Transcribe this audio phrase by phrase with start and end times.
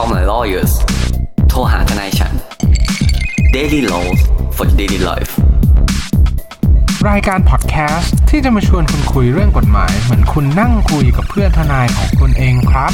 [0.00, 0.72] Call my lawyers
[1.48, 2.32] โทรหาทนายฉัน
[3.56, 4.20] Daily Laws
[4.56, 5.32] for Daily Life
[7.08, 12.92] รายการพอดแคสต์ที่จะมาชวนคุณคุยเรื่องกฎหมาย เหมือนคุณนั่งคุยกับเพื่อนทนายของคุณเองครับ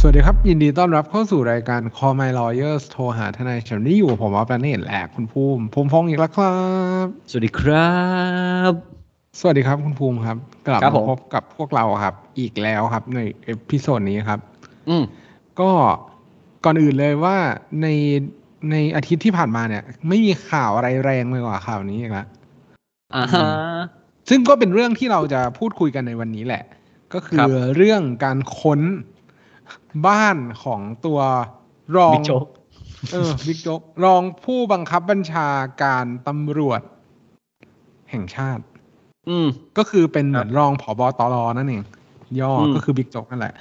[0.00, 6.56] สวัสดีครับ ยินดีต้อนรับเข้าสู่รายการ Call My Lawyers โทรหาทนายฉันนี่อยู่กับผมว่าประเนตแหละคุณภูมิภูมิพงษ์อีกแล้วครั
[7.04, 7.92] บ สวัสดีครั
[8.70, 8.72] บ
[9.40, 10.36] สวัสดีครับคุณภูมิครับ
[10.66, 14.40] กลับครับผมมาพบกับพวกเราครับ อีกแล้วครับใน episode นี้ครับ
[14.88, 15.04] อืม
[15.60, 15.70] ก็
[16.64, 17.36] ก่อนอื่นเลยว่า
[17.82, 17.86] ใน
[18.70, 22.26] ในอาทิตย์ที่ผ่านมาเนี่ย ไม่มีข่าวอะไรแรงไปกว่าข่าวนี้อีกแล้ว
[23.16, 23.48] อ่าฮะ
[24.28, 26.64] ซึ่งก็เป็นเรื่องที่เราจะพูดคุยกันในวันนี้แหละ
[27.14, 28.80] ก็คือครับเรื่องการค้น
[30.06, 31.20] บ้านของตัว
[31.96, 32.46] รองบิ๊กโจ๊ก
[33.12, 35.48] เออบิ๊กโจ๊กรองผู้บังคับบัญชา
[35.82, 36.80] การตำรวจ
[38.10, 38.64] แห่งชาติ
[39.28, 41.82] อืม ก็คือเป็นเหมือนรองผอบอตรนั่นเอง
[42.40, 43.54] ย่ออมก็คือบิ๊กโจ๊กนั่นแหละ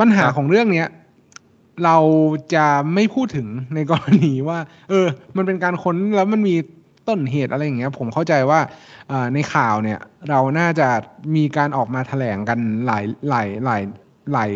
[0.00, 0.88] ปัญหาครับของเรื่องเนี้ย
[1.84, 1.96] เรา
[2.54, 4.58] จะไม่พูดถึงในกรณีว่า
[4.90, 6.56] เออ มันเป็นการค้นแล้วมันมี
[7.08, 8.60] ต้นเหตุอะไรอย่างเงี้ย ผมเข้าใจว่า
[9.10, 9.98] อ่าในข่าวเนี่ย
[10.30, 10.88] เราน่าจะ
[11.36, 13.82] มีการออกมาแถลงกันหลายหลายหลาย
[14.32, 14.50] หลาย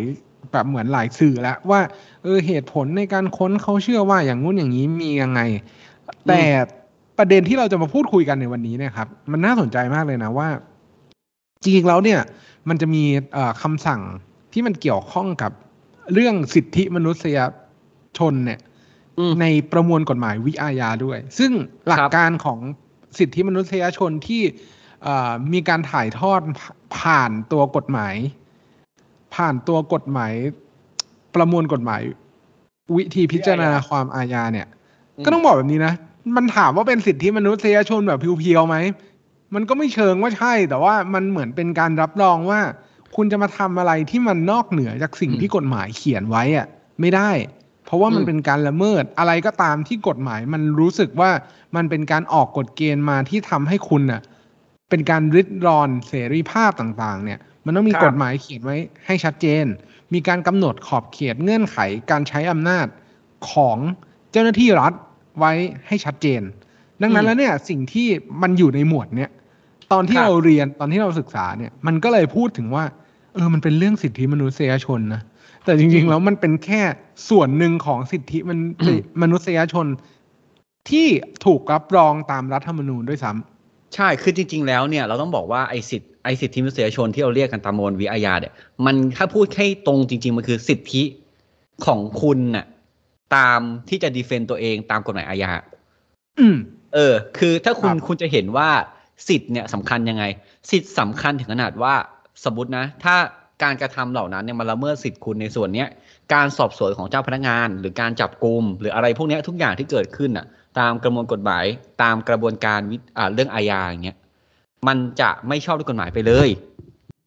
[0.52, 1.80] แบบเหมือนหลายสื่อแล้วว่า
[2.22, 5.40] เออเหตุผลในการค้นเขาเชื่อว่าอย่างงู้นอย่างนี้มียังไง
[6.28, 6.42] แต่
[7.18, 10.48] ประเด็นที่เราจะมาพูดคุยกันในวันนี้เนี่ยครับ มันน่าสนใจมากเลยนะว่า
[11.62, 12.20] จริงๆแล้วเนี่ย
[12.68, 14.00] มันจะมีเอ่อคำสั่ง
[14.52, 15.52] ที่มันเกี่ยวข้องกับ
[16.12, 17.38] เรื่องสิทธิมนุษย
[18.18, 18.60] ชนเนี่ย
[19.18, 21.52] อืมในประมวลกฎหมายวิอาญาด้วย ซึ่ง
[21.86, 22.58] หลักครับการของ
[23.18, 24.42] สิทธิมนุษยชนที่
[25.02, 28.14] เอ่อมีการถ่ายทอดผ่าผ่านตัวกฎหมาย
[29.34, 30.32] ผ่านตัวกฎหมาย
[31.34, 32.02] ประมวลกฎหมาย
[32.96, 34.66] วิธีพิจารณาความอาญาเนี่ย
[35.16, 35.94] อืมก็ต้องบอกแบบนี้นะ
[36.36, 38.76] มันถามว่าเป็นสิทธิมนุษยชนแบบเพียวๆไหม
[39.54, 42.60] มันก็ไม่เชิงว่าใช่ แต่ว่ามันเหมือนเป็นการรับรองว่า
[43.20, 46.66] คุณจะมาทำอะไรที่มันนอกเหนือจากสิ่งอืมที่กฎหมายเขียนไว้อะ
[47.00, 47.30] ไม่ได้
[47.84, 51.30] เพราะว่ามันอืมเป็นการละเมิดอะไรก็ตามที่กฎหมายมันรู้สึกว่า
[51.76, 54.20] มันเป็นการออกกฎเกณฑ์มาที่ทำให้คุณน่ะ
[54.90, 58.76] เป็นการริดรอนเสรีภาพต่างๆ เนี่ย มันต้องมีครับกฎหมายเขียนไว้
[59.06, 59.64] ให้ชัดเจน
[60.14, 61.78] มีการกำหนดขอบเขตเงื่อนไข
[62.10, 62.86] การใช้อำนาจ
[63.50, 63.78] ของ
[64.32, 64.92] เจ้าหน้าที่รัฐ
[65.38, 65.52] ไว้
[65.86, 66.42] ให้ชัดเจน
[67.02, 68.08] ดังนั้นแล้วเนี่ยสิ่งที่
[68.42, 69.30] มันอยู่ในหมวดเนี่ย
[69.92, 72.84] ตอนที่ครับเราเรียนตอนที่เราศึกษาเนี่ย มันก็เลยพูดถึงว่า
[73.34, 75.22] เออมันเป็นเรื่องสิทธิมนุษยชนนะ
[75.64, 76.82] แต่จริง ๆ แล้วมันเป็นแค่
[77.30, 78.58] ส่วนหนึ่งของสิทธิมัน
[79.22, 79.86] มนุษยชน
[80.90, 81.06] ที่
[81.44, 88.52] ถูกรับรองตามรัฐธรรมนูญด้วยซ้ำใช่คือจริง ๆ แล้วเนี่ยเราต้องบอกว่าไอ้สิทธิ์ไอ้สิทธิมนุษยชนที่เราเรียกกันตามมวลวิอาญาเนี่ย
[88.84, 91.02] มันถ้าพูดให้ตรงจริง ๆ มันคือสิทธิ
[91.86, 92.66] ของคุณน่ะ
[93.36, 95.50] ตามที่จะดีเฟนต์ตัวเองตามกฎหมายอาญา
[96.38, 96.56] อืม
[96.94, 98.70] เออ คือถ้าคุณครับคุณจะเห็นว่า
[99.28, 100.24] สิทธิ์เนี่ยสำคัญยังไง
[100.70, 101.94] สิทธิ์สำคัญถึงขนาดว่า
[102.44, 103.16] สมมตินะ ถ้า
[103.62, 105.88] การกระทำเหล่านั้นเนี่ยมันละเมิดสิทธิ์คุณในส่วนเนี้ย
[106.34, 110.46] การสอบสวนของเจ้าพนักงาน หรือการจับกลุ่มหรืออะไรพวกเนี้ยทุกอย่างที่เกิดขึ้นน่ะ
[110.78, 111.64] ตามกระบวนกฎหมาย
[112.02, 114.18] ตามกระบวนการวิอ่าเรื่องอาญาอย่างเงี้ย
[114.86, 116.48] มันจะไม่ชอบด้วยกฎหมายไปเลย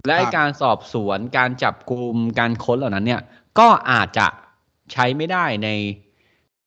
[0.05, 3.21] และไอ้ครับการสอบสวนการจับกลุ่มการค้นเหล่านั้น เนี่ย
[3.59, 4.27] ก็อาจจะ
[4.93, 5.69] ใช้ไม่ได้ใน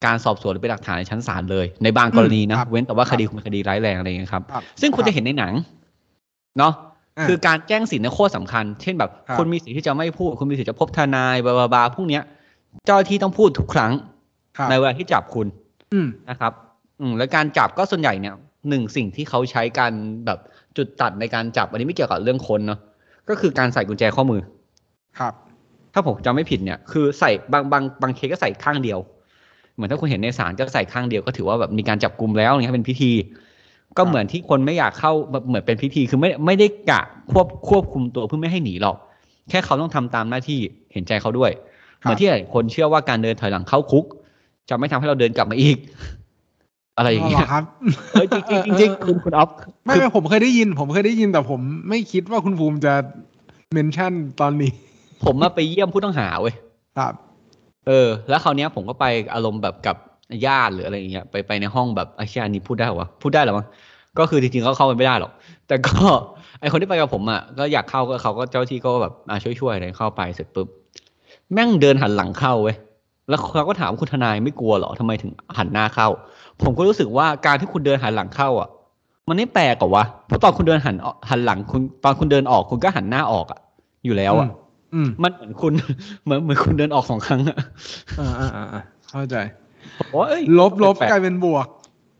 [0.04, 5.52] การสอบสวนหรือเป็นหลักฐานในชั้นศาลเลย ในบางกรณีนะครับเว้นแต่ว่าคครับดีคุณเป็นคดีร้ายแรงอะไรอย่างเงี้ยครับครับ ซึ่งคุณครับจะเห็นในหนัง
[6.58, 6.83] เนาะอ่า
[7.28, 12.22] คือการแจ้งสิทธิ์เนี่ยโคตรสำคัญ เช่นแบบครับคุณมีสิทธิ์ที่จะไม่พูดคุณมีสิทธิ์จะพบทนายบลาบลาบลาพวกเนี้ย
[12.86, 13.92] เจ้าหน้าที่ต้องพูดทุกครั้ง
[14.56, 15.46] ครับในเวลาที่จับคุณ
[15.92, 16.52] อืมนะครับ
[17.00, 18.34] อืมแล้วการจับก็ส่วนใหญ่เนี่ย
[18.68, 19.92] หนึ่งสิ่งที่เขาใช้การ
[20.26, 20.38] แบบ
[20.76, 22.78] จุดตัดในการจับ อันนี้ไม่เกี่ยวกับเรื่องคนเนาะ
[23.28, 24.40] ก็คือการใส่กุญแจข้อมือ
[25.18, 25.34] ครับ
[25.92, 28.98] ถ้าผมจำไม่ผิดเนี่ย คือใส่บางบางบางเคสก็ใส่ข้างเดียว
[29.74, 33.12] เหมือนถ้าคุณเห็นในศาลก็ใส่ข้างเดียวก็ถือว่าแบบมีการจับกลุ่มแล้วอย่างเงี้ยเป็นพิธี
[33.96, 37.00] ก็เหมือนที่คนไม่อยากเข้าแบบเหมือนเป็นพิธีคือไม่ไม่ได้กะ
[37.30, 38.96] ควบควบคุมตัวเพื่อไม่ให้หนีหรอก
[39.50, 40.58] แค่เขาต้องทำตามหน้าที่
[40.92, 41.50] เห็นใจเขาด้วย
[41.98, 44.04] เหมือนที่หลายคนเชื่อว่าการเดินถอยหลังเข้าคุก
[44.68, 45.76] จะไม่ทำให้เราเดินกลับมาอีก
[46.96, 47.64] อะไรอย่างอ๋อเงี้เหรยอครับ
[48.12, 49.50] เฮ้ยจริงจริงจริงๆคุณคุณออฟ
[49.84, 52.94] ไม่คือไม่ผมเคยได้ยิน ผมเคยได้ยินแต่ผมไม่คิดว่าคุณภูมิจะ
[53.72, 54.70] เมนชั่นตอนนี้
[55.24, 56.54] ผมมาไปเยี่ยมผู้ต้องหาเว้ย
[56.98, 57.12] ครับ
[57.86, 59.04] เออ แล้วคราวเนี้ยผมก็ไป
[59.34, 59.96] อารมณ์แบบกับ
[60.46, 63.66] ญาติหรืออะไรอย่างเงี้ยไปไปในห้องแบบไอ้เชี่ยอันนี้พูดได้เหรอวะพูดได้เหรอมั้ง
[64.18, 65.32] ก็คือจริงๆก็เข้าไปไม่ได้หรอก
[65.68, 65.98] แต่ก็
[66.60, 70.68] ไอคนที่ไปกับผมอะก็อยากเข้าก็เขาก็เจ้าที่ก็แบบอ่าช่วยๆอะไรเข้าไปเสร็จปุ๊บ
[71.52, 72.76] แม่งเดินหันหลังเข้าเว้ย
[73.28, 76.08] แล้วเขาก็ถามคุณทนายไม่กลัวเหรอทำไมถึงหันหน้าเข้า
[76.62, 78.68] ผมก็รู้สึกว่าการที่คุณเดินหันหลังเข้าอะ
[79.28, 83.60] มันไม่แปลกเหรอวะเพราะตอนคุณเดินหันออกหันหลังคุณตอนคุณเดินออกคุณก็หันหน้าออกอะ
[84.04, 84.48] อยู่แล้วอะ
[84.94, 85.72] อืมมันเหมือนคุณ
[86.24, 87.56] เหมือนเหมือนคุณเดินออกสองครั้งอะ
[88.18, 89.36] อ่าอ่าอ่าอ่าเข้าใจ
[89.98, 91.66] ผมว่าเอ้ยลบลบแปลกๆกลายเป็นบวก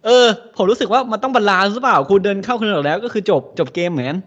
[0.05, 4.19] เออ ผมรู้สึกว่ามันต้อง balance หรือเปล่า คุณเดินเข้าคุณเดินออกแล้วก็คือจบจบเกมเหมือนกัน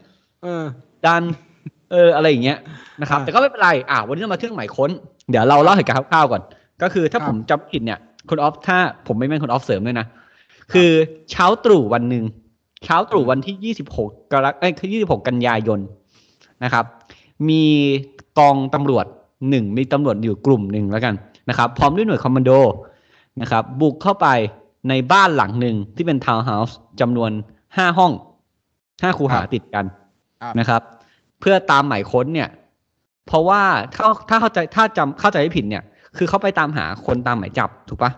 [0.44, 0.63] เออ
[1.06, 1.24] ดัน
[1.91, 2.57] เออ อะไรอย่างเงี้ย
[3.01, 4.89] นะครับอ่าแต่ก็ไม่เป็นไร อ่าวันนี้เรามาเรื่องหมายค้น
[5.29, 6.41] เดี๋ยวเราเล่าเหตุการณ์คร่าวๆก่อน
[6.81, 8.77] ก็คือถ้าครับผมจำผิดเนี่ยคุณออฟถ้า
[9.07, 10.06] ผมไม่แม่นคุณออฟเสริมด้วยนะ
[10.74, 10.91] คือ
[11.31, 12.23] เช้าตรู่วันหนึ่ง
[12.85, 14.12] เช้าตรู่วันที่26ก
[14.45, 15.80] รกเอ้ยคือ26กันยายน
[16.63, 16.85] นะครับ
[17.50, 17.63] มี
[18.39, 19.06] กองตำรวจ
[19.50, 21.13] หนึ่งมีตำรวจอยู่กลุ่มหนึ่งแล้วกัน
[21.50, 22.51] นะครับ พร้อมด้วยหน่วยคอมมานโด
[23.41, 24.27] นะครับ บุกเข้าไป
[24.89, 27.31] ในบ้านหลังหนึ่งที่เป็นทาวน์เฮาส์จำนวน
[27.78, 28.12] ห้าห้อง
[29.04, 29.86] ห้าคูหาครับติดกัน
[30.42, 30.81] ครับนะครับ
[31.39, 32.50] เพื่อตามหมายค้นเนี่ย
[33.28, 33.62] เพราะว่า
[33.95, 35.84] ถ้าถ้าเข้าใจถ้าจำเข้าใจไม่ผิดเนี่ย
[36.18, 38.12] คือเขาไปตามหาคนตามหมายจับถูกปะ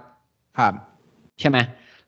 [0.58, 0.74] ครับ
[1.40, 1.58] ใช่ไหม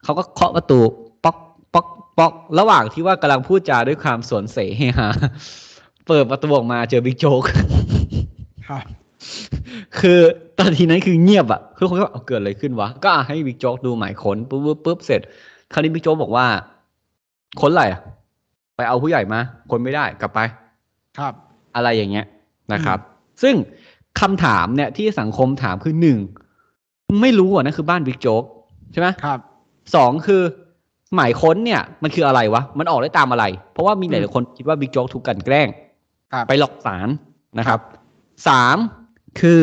[0.04, 0.80] เขาก็เคาะประตู
[1.24, 1.38] ป๊อก
[1.74, 1.88] ป๊อก
[2.18, 5.08] ป๊อกระหว่างที่ว่ากำลังพูดจาด้วยความสวนเสเฮฮา
[6.08, 7.44] เปิดประตูออกมาเจอบิ๊กโจ๊ก
[8.68, 8.84] ครับ
[10.00, 10.20] คือ
[10.60, 15.22] ตอนทีนั้นคือเงียบอะคือคนก็เอาเกิดอะไรขึ้นวะ ก็อะให้บิ๊กโจ๊กดูหมายค้นปุ๊บปุ๊บปุ๊บเสร็จ
[15.74, 16.46] คราวนี้บิ๊กโจ๊กบอกว่า
[17.62, 18.02] ค้นอะไรอะ
[18.76, 19.40] ไปเอาผู้ใหญ่มา
[19.72, 20.40] ค้นไม่ได้กลับไป
[21.20, 21.34] ครับ
[21.76, 22.26] อะไรอย่างเงี้ย
[22.74, 23.00] นะครับ
[23.44, 23.56] ซึ่ง
[24.22, 26.18] คำถามเนี่ยที่สังคมถามคือหนึ่ง
[27.22, 28.44] ไม่รู้อะนั่นคือบ้านบิ๊กโจ๊ก
[28.92, 29.40] ใช่ไหมครับ
[29.96, 30.42] สองคือ
[31.16, 35.68] หมายค้นเนี่ย มันคืออะไรวะ มันออกได้ตามอะไร เพราะว่ามีหอืลายมๆคนคิดว่าบิ๊กโจ๊กถูกกลันแกล้ง
[36.34, 37.08] ครับไปหลอกศาล
[37.60, 37.80] นะครับ
[38.48, 38.78] สาม
[39.40, 39.62] คือ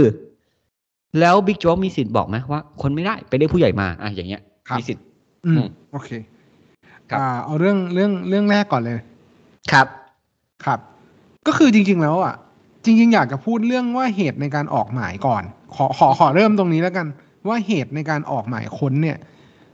[1.20, 5.05] แล้วบิ๊กโจ๊กมีสิทธิ์บอกไหมว่า คนไม่ได้ไปได้ผู้ใหญ่มาอะอย่างเงี้ยครับมีสิทธิ์
[5.47, 6.11] อือืมมโอเค
[7.11, 8.99] ครับอ่าเอาเรื่องเรื่องเรื่องแรกก่อนเลย
[9.73, 9.87] ครับ
[10.65, 10.79] ครับ
[11.47, 12.35] ก็คือจริง ๆ แล้วอะ
[12.85, 15.43] จริง ๆ อยากจะพูดเรื่องว่าเหตุในการออกหมายก่อน
[15.75, 17.06] ขอขอขอเริ่มตรงนี้แล้วกัน
[17.49, 19.19] ว่าเหตุในการออกหมายค้นเนี่ย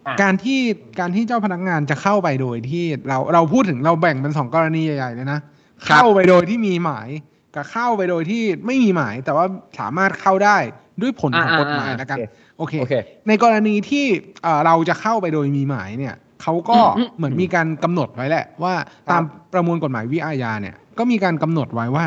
[0.07, 0.61] อะการที่
[1.01, 5.41] การที่เจ้าพนักงานจะเข้าไปโดยที่เราเราพูดถึงเราแบ่งเป็นสองกรณีใหญ่ๆเลยนะ
[5.85, 7.09] เข้าไปโดยที่มีหมาย
[7.55, 9.47] กับเข้าไปโดยที่ไม่มีหมาย แต่ว่า
[9.81, 10.57] สามารถเข้าได้
[11.01, 12.19] ด้วยผลของกฎหมายแล้วกัน
[12.59, 12.95] โอเคโอเค
[13.29, 14.05] ในกรณีที่
[14.43, 18.75] เอ่อเราจะเข้าไปโดยมีหมายเนี่ยเขาก็อืมอืมเหมือนมีการกำหนดไว้แหละ ว่า
[19.11, 19.23] ตาม
[19.53, 22.05] ประมวลกฎหมายวิอาญาเนี่ยก็มีการกำหนดไว้ว่า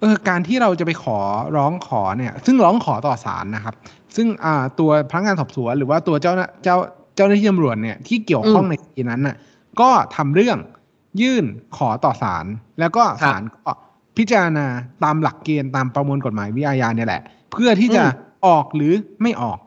[0.00, 1.18] เออการที่เราจะไปขอ
[1.56, 3.74] ร้องขอเนี่ย ซึ่งร้องขอต่อศาลนะครับ
[4.16, 6.76] ซึ่งอ่าตัวพนักงานสอบสวนหรือว่าตัวเจ้าหน้าเจ้า
[7.16, 9.36] เจ้าหน้าที่ตำรวจเนี่ยที่เกี่ยวข้องในคดีนั้นน่ะ
[9.80, 10.58] ก็ทำเรื่อง
[11.20, 11.44] ยื่น
[11.76, 12.46] ขอต่อศาล
[12.80, 13.72] แล้วก็ศาลก็
[14.18, 14.66] พิจารณา
[15.04, 17.22] ตามหลักเกณฑ์ตามประมวลกฎหมายวิอาญาเนี่ยแหละ
[17.52, 18.04] เพื่อที่จะ
[18.46, 18.92] ออกหรือ
[19.22, 19.58] ไม่ออก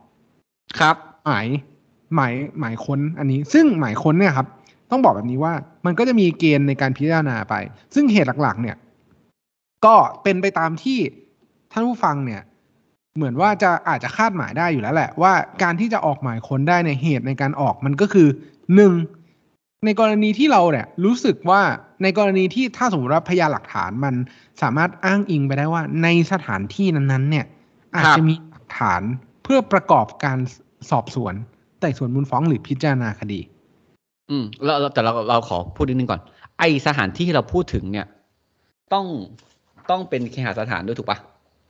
[0.79, 0.95] ครับ
[1.25, 1.47] หมาย
[2.15, 4.47] หมายหมายค้นอันนี้ ซึ่งหมายค้นเนี่ยครับ
[4.91, 5.53] ต้องบอกแบบนี้ว่า
[5.85, 7.53] มันก็จะมีเกณฑ์ในการพิจารณาไป
[7.93, 8.77] ซึ่งเหตุหลักๆ เนี่ย
[9.85, 10.99] ก็เป็นไปตามที่
[11.71, 12.41] ท่านผู้ฟังเนี่ย
[13.15, 15.33] เหมือนว่าจะอาจจะคาดหมายได้อยู่แล้วแหละ ว่า
[15.63, 18.27] การที่จะออกหมายค้นได้ในยเหตุในการออกมันก็คือ
[18.75, 18.93] หนึ่ง
[19.85, 21.61] ในกรณีที่เราเนี่ยรู้สึกว่า
[22.03, 24.15] ในกรณีที่ถ้าสมมติว่าพยานหลักฐานมัน
[24.61, 27.45] สามารถอ้างอิงไปได้ว่า ในสถานที่นั้นๆ เนี่ย
[27.95, 29.01] อาจจะมีหลักฐาน
[29.43, 30.37] เพื่อประกอบการ
[30.91, 31.33] สอบสวน
[31.79, 33.39] ไต่สวนมูลฟ้องหรือพิจารณาคดี
[34.29, 36.21] อืมแล้วแล้วแต่เราเราขอพูดนิดนึงก่อน
[36.59, 38.05] ไอสถานที่ที่เราพูดถึงเนี่ย
[38.93, 39.05] ต้อง
[39.89, 41.17] ต้องเป็นเคหสถานด้วยถูกปะ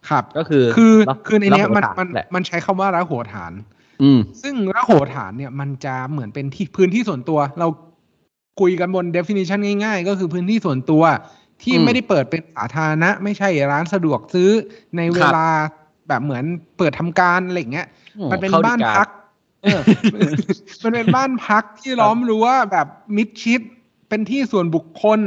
[0.09, 3.53] ครับก็คือคือรับคือในเนี้ยรับมันหัวฐามันแหละมันใช้คำว่าระโหฐาน
[4.03, 7.67] อืมซึ่งระโหฐานเนี่ยมันจะเหมือนเป็นที่พื้นที่ส่วนตัวเรา
[8.59, 11.03] คุยกันบน definition ง่ายๆ ก็คือพื้นที่ส่วนตัว
[11.63, 14.49] ที่อืมไม่ได้เปิดเป็นสาธารณะ ไม่ใช่ร้านสะดวกซื้อ
[14.97, 15.49] ในเวครับลา
[16.07, 16.43] แบบเหมือน
[16.77, 19.07] เปิดทำการอะไรอย่างเงี้ยโอ้มันเป็นข้บ้านดีกพัก
[19.63, 19.79] เออ
[20.83, 22.87] มันเป็นบ้านพักที่ล้อมรั้วแบบ
[23.17, 23.61] มิดชิด
[24.09, 25.19] เป็นที่ส่วนบุคคล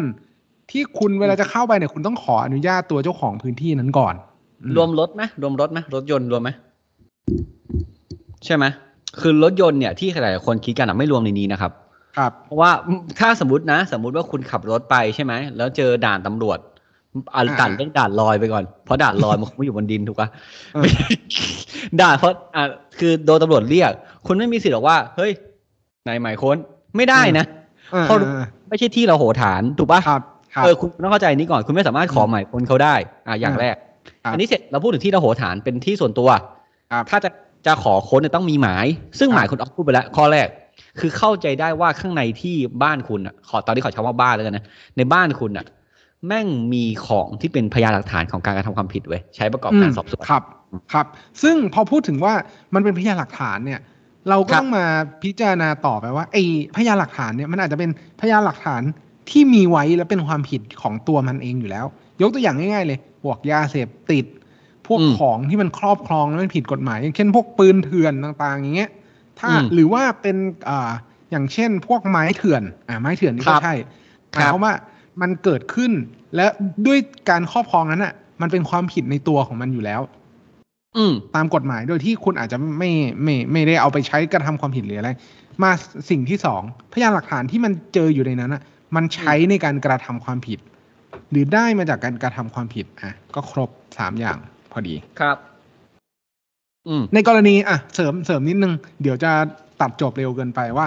[0.71, 4.15] ที่คุณเวลาจะเข้าไปเนี่ยคุณต้องขออนุญาตตัวเจ้าของพื้นที่นั้นก่อน
[4.63, 6.51] อืรวมรถไหมรวมรถไหมรถยนต์รวมไหม
[8.45, 8.65] ใช่ไหม
[9.21, 11.73] คือรถยนต์เนี่ยที่หลายๆคนคิดกันอะไม่รวมในนี้นะครับ
[12.17, 12.71] ครับเพราะว่า
[13.19, 16.59] ถ้าสมมตินะ สมมุติว่าคุณขับรถไปใช่ไหม แล้วเจอด่านตำรวจ
[17.17, 20.29] อะอ่าด่านเรียกด่านลอยไปก่อน เพราะด่านลอยมันคงไม่อยู่บนดินถูกปะ
[20.75, 21.07] เออไม่ใช่
[22.01, 22.65] ด่านเพราะอะ
[22.99, 23.93] คือโดนตำรวจเรียก
[24.27, 25.33] คุณไม่มีสิทธิ์หรอกว่า เฮ้ย
[26.07, 26.57] นายหมายค้น
[26.97, 27.45] ไม่ได้นะ
[27.95, 28.29] ออเขารู้
[28.69, 30.23] ไม่ใช่ที่เราโหฐานถูกปะครับ
[30.55, 32.95] ครับเออคุณต้องเข้าใจนี้ก่อนคุณไม่สามารถขออืมหมายค้นเขาได้
[33.29, 33.77] อะอย่างอ่าแรก
[34.25, 36.29] ครับอันนี้เสร็จเราพูดถึงที่เราโหฐานเป็นที่ส่วนตัว
[36.93, 37.31] ครับถ้าจะ
[37.67, 38.87] จะขอค้นเนี่ยต้องมีหมาย
[39.19, 40.49] ซึ่งครับหมายคุณออฟพูดไปแล้วข้อแรก
[40.99, 44.65] คือเข้าใจได้ว่าข้างในที่บ้านคุณอะ ขอตอนนี้ขอใช้คำว่าบ้านแล้วกันนะ
[44.97, 45.67] ในบ้านคุณอะ
[46.27, 50.43] แม่งมีของที่เป็นพยานหลักฐานของการกระทำความผิดเว้ยใช้ประกอบการสอบสวนครับ
[50.93, 51.07] ครับ
[51.43, 52.35] ซึ่งพอพูดถึงว่า
[52.75, 53.81] มันเป็นพยานหลักฐานเนี่ย
[54.29, 54.87] เราก็ต้องมา
[55.25, 56.43] พิจารณาต่อไปว่าไอ้
[56.77, 57.91] พยานหลักฐานเนี่ยมันอาจจะเป็น
[58.21, 58.83] พยานหลักฐาน
[59.31, 61.87] ที่มีไว้แล้วเป็นความผิดของตัวมันเองอยู่แล้ว
[62.23, 64.25] ยกตัวอย่างง่ายๆเลยพวกยาเสพติด
[64.87, 68.91] พวกของที่มันครอบครองแล้วมันผิดกฎหมายอย่างเช่นพวกปืนเถื่อนต่างๆอย่างเงี้ย
[69.41, 70.37] ถ้าอืมหรือว่าเป็น
[70.69, 70.91] อ่า
[71.31, 73.75] อย่างเช่น พวกไม้เถื่อน อ่าไม้เถื่อนนี่ครัก็บใช่
[74.33, 74.75] หครัมายบความว่า
[75.21, 75.93] มันเกิดขึ้น
[76.37, 76.47] และ
[76.87, 76.99] ด้วย
[77.31, 80.01] การครอบครองนั้นอะ มันเป็นความผิดในตัวของมันอยู่แล้ว
[80.97, 82.91] อืมตามกฎหมายโดยที่คุณอาจจะไม่
[83.23, 85.11] ไม่ไม่ได้เอาไปใช้กระทำความผิดหรืออะไร
[85.63, 85.71] มา
[86.11, 86.63] สิ่งที่สอง
[86.93, 88.63] พยานหลักฐานที่มันเจออยู่ในนั้นอะ
[88.97, 90.59] มันใช้ในการกระทำความผิด
[91.31, 94.39] หรือได้มาจากการกระทำความผิดอะก็ครบสามอย่าง
[94.73, 95.54] พอดีครับอืม
[97.15, 98.73] ในกรณีอะเสริมเสริมนิดนึง
[99.03, 99.33] เดี๋ยวจะ
[99.81, 100.87] ตัดจบเร็วเกินไปว่า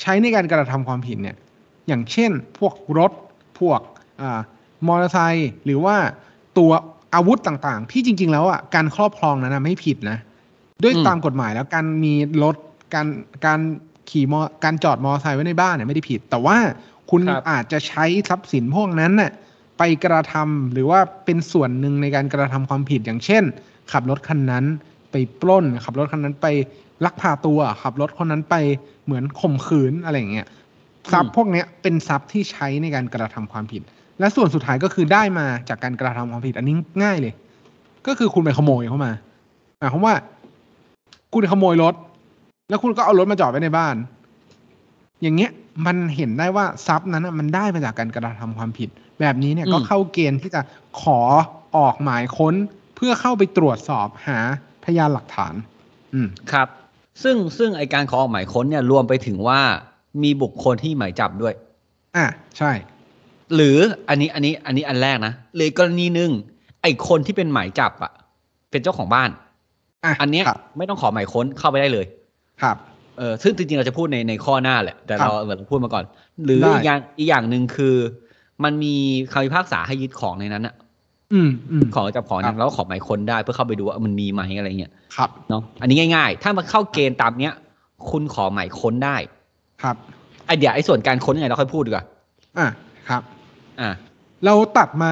[0.00, 1.36] ใช้ในการกระทำความผิดเนี่ย
[1.88, 3.12] อย่างเช่น พวกรถ
[3.60, 3.80] พวก
[4.22, 4.40] อ่า
[4.86, 5.96] มอเตอร์ไซค์หรือว่า
[6.58, 6.70] ตัว
[7.14, 10.18] อาวุธต่างๆ ที่จริง ๆ แล้วอะการครอบครองนั้นนะไม่ผิดนะ
[10.82, 12.56] ด้วยอืมตามกฎหมายแล้วการมีรถ
[12.94, 13.06] การ
[13.46, 13.60] การ
[14.10, 16.56] ขี่มอการจอดมอเตอร์ไซค์ไว้ในบ้านเนี่ยไม่ได้ผิด แต่ว่า
[17.10, 19.30] คุณครับอาจจะใช้ทรัพย์สินพวกนั้นน่ะ
[19.78, 23.42] ไปกระทำหรือว่าเป็นส่วนหนึ่งในการกระทำความผิดอย่างเช่น
[23.92, 24.64] ขับรถคันนั้น
[25.12, 26.46] ไปปล้นขับรถคันนั้นไป
[27.04, 28.54] ลักพาตัวขับรถคนนั้นไป
[29.04, 30.46] เหมือนข่มขืนอะไรอย่างเงี้ย
[31.12, 33.82] ทรัพย์พวกเนี้ยเป็นทรัพย์ที่ใช้ในการกระทำความผิด
[34.18, 37.32] และส่วนสุดท้ายก็คือได้มาจากการกระทำความผิด อันนี้ง่ายเลย
[38.06, 39.12] ก็คือคุณไปขโมยเข้ามา
[39.78, 40.14] หมายความว่า
[41.32, 41.94] คุณขโมยรถ
[42.68, 43.96] แล้วคุณก็เอารถมาจอดไว้ในบ้าน
[45.22, 45.50] อย่างเงี้ย
[45.86, 48.88] มันเห็นได้ว่าทรัพย์นั้นน่ะมันได้มาจากการกระทำความผิด
[49.20, 50.60] แบบนี้เนี่ยอืมก็เข้าเกณฑ์ที่จะ
[51.02, 51.20] ขอ
[51.76, 52.54] ออกหมายค้น
[52.96, 54.38] เพื่อเข้าไปตรวจสอบหา
[54.84, 55.54] พยานหลักฐาน
[56.14, 56.68] อืมครับ
[57.22, 59.60] ซึ่งซึ่งไอการขอออกหมายค้นเนี่ยรวมไปถึงว่า
[60.22, 61.54] มีบุคคลที่หมายจับด้วย
[62.16, 62.26] อะ
[62.58, 62.72] ใช่
[63.54, 66.30] หรืออันนี้อันนี้อันนี้อันแรกนะหรือกรณีหนึ่ง
[66.82, 68.12] ไอคนที่เป็นหมายจับอะ
[68.70, 69.30] เป็นเจ้าของบ้าน
[70.04, 72.06] อะอันเนี้ยครับไม่ต้องขอหมายค้นเข้าไปได้เลย
[72.62, 72.76] ครับ
[73.18, 76.04] เออซึ่งจริงๆเราจะพูดในในข้อหน้าแหละ แต่ครับเราเหมือนเราพูดมาก่อน
[76.44, 77.96] หรือได้อีกอย่างอีกอย่างหนึ่งคือ
[78.64, 78.94] มันมี
[79.32, 80.81] คำพิพากษาให้ยึดของในนั้นอะอืมอืม
[81.94, 87.54] ของจับของครันั้บนแล้วก็ขอหมายค้นได้เพื่อเข้าไปดูว่ามันมีไหมอะไรเงี้ยครับเนาะอันนี้ง่าย ๆ ถ้ามันเข้าเกณฑ์ตามเนี้ย
[88.10, 89.16] คุณขอหมายค้นได้
[89.82, 89.96] ครับ
[90.46, 92.04] ไอเดี๋ยวไอส่วนการค้นยังไงเราค่อยพูดดีกว่า
[92.58, 92.68] อะ
[93.08, 93.22] ครับ
[93.80, 93.90] อ่า
[94.44, 95.10] เราตัดมา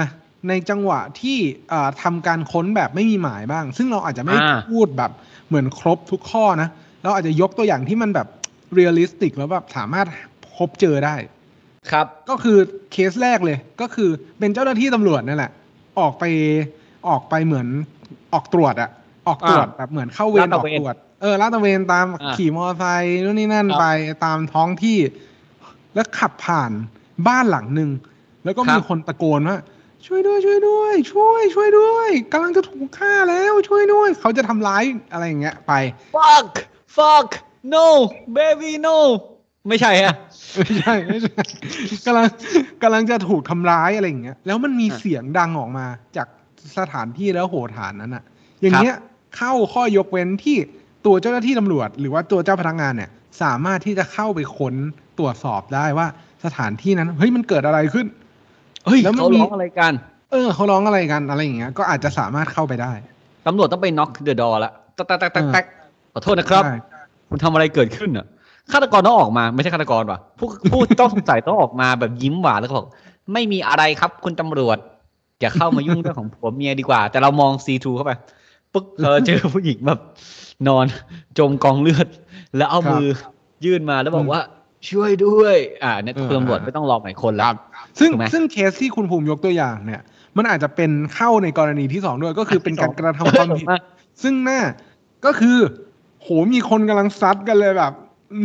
[0.49, 1.39] ในจังหวะที่
[1.71, 5.11] เอ่อทำการค้นแบบไม่มีหมายบ้าง ซึ่งเราอาจจะไม่อ่าพูดแบบ
[5.49, 6.69] เหมือนครบทุกข้อนะ
[7.03, 8.27] เราอาจจะยกตัวอย่างที่มันแบบ
[8.75, 10.07] realistic แล้วแบบสามารถ
[10.57, 11.15] พบเจอได้
[11.91, 12.59] ครับ ก็คือ
[12.93, 15.53] เคสแรกเลย ก็คือเป็นเจ้าหน้าที่ตำรวจนั่นแหละ
[16.03, 16.25] ออกไป
[17.09, 17.67] ออกไปเหมือน
[18.35, 18.91] ออกตรวจอะ
[19.29, 23.87] ออกตรวจอ่าแบบเหมือนเข้าเวรออกลาดอตอระกเวนตรวจเออลาดตระเวนตามอ่าขี่มอเตอร์ไซค์นู่นนี่นั่นครับไป
[24.25, 24.99] ตามท้องที่
[25.95, 26.71] แล้วขับผ่าน
[27.29, 27.91] บ้านหลังหนึ่ง
[28.45, 29.59] แล้วก็มีครับคนตะโกนว่า
[30.07, 35.73] ช่วยด้วยช่วยด้วย ช่วย ช่วยด้วยกำลังจะถูกฆ่าแล้วช่วยด้วย เขาจะทำร้ายอะไรอย่างเงี้ยไป
[36.17, 36.51] fuck
[36.97, 37.29] fuck
[37.75, 37.87] no
[38.37, 38.99] baby no
[39.69, 40.15] ไม่ใช่ฮะ
[40.59, 41.33] ไม่ใช่ไม่ใช่
[42.07, 42.27] กำลัง
[42.83, 45.87] กำลังจะถูกทำร้ายอะไรอย่างเงี้ยแล้วมันมีอะเสียงดังออกมา
[46.17, 46.29] จาก
[46.79, 48.25] สถานที่แล้วโหฐานนั้นอะ
[48.63, 48.97] อย่างเงี้ย
[49.37, 50.57] เข้าข้อยกเว้นที่
[51.07, 53.11] ตัวเจ้าหน้าที่ตำรวจ หรือว่าตัวเจ้าพนักงานเนี่ย
[53.43, 54.75] สามารถที่จะเข้าไปค้น
[55.19, 56.07] ตรวจสอบได้ว่า
[56.45, 58.07] สถานที่นั้นเฮ้ยมันเกิดอะไรขึ้น
[58.87, 59.93] เฮ้ยแล้วมันเขามีร้องอะไรกัน
[60.31, 62.93] เออเขาร้องอะไรกันอะไรอย่างเงี้ยก็อาจจะสามารถเข้าไปได้
[63.47, 65.65] ตำรวจต้องไป knock the door ละตักตักตักตักตัก
[66.13, 66.77] ขอโทษนะครับใช่
[67.29, 68.27] คุณทำอะไรเกิดขึ้นอะ
[68.73, 72.87] ฆาตกรต้องออกมา ไม่ใช่ฆาตกรว่ะผู้ผู้ต้องสงสัยต้องออกมาแบบยิ้มหวานแล้วก็บอก
[73.33, 74.79] ไม่มีอะไรครับคุณตำรวจ
[75.41, 78.13] อย่าเข้ามายุ่งเรื่องของผัวเมียดีกว่า แต่เรามองซีทูเข้าไป
[78.73, 80.01] ปึ๊กเราเจอผู้หญิงแบบ
[80.69, 80.87] นอน
[81.39, 82.07] จมกองเลือด
[82.57, 83.07] แล้วเอามือ
[83.65, 84.41] ยื่นมาแล้วบอกว่า
[84.91, 87.47] ช่วยด้วย อ่าเนี่ยคุณตำรวจไม่ต้องรอหมายคนแล้ว
[87.99, 90.01] ซึ่งถูกไหมซึ่งเคสที่คุณภูมิยกตัวอย่างเนี่ย
[90.37, 93.67] มันอาจจะเป็นเข้าในกรณีที่สองด้วยก็คือเป็นการกระทำความผิด
[94.23, 94.61] ซึ่งหน้า
[95.25, 95.59] ก็คือ
[96.23, 97.93] โหมีคนกำลังซัดกันเลยแบบ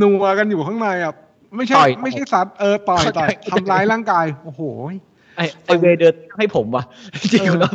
[0.02, 1.14] นัวกันอยู่ข้างในอะ
[1.56, 4.62] ไม่ใช่ต่อยไม่ใช่ซัดเออต่อยเข้าใจต่อยทำร้ายร่างกาย โอ้โห
[5.38, 6.84] ไอไอเวย์เดินให้ผมว่ะ
[7.22, 7.74] จริงๆแล้ว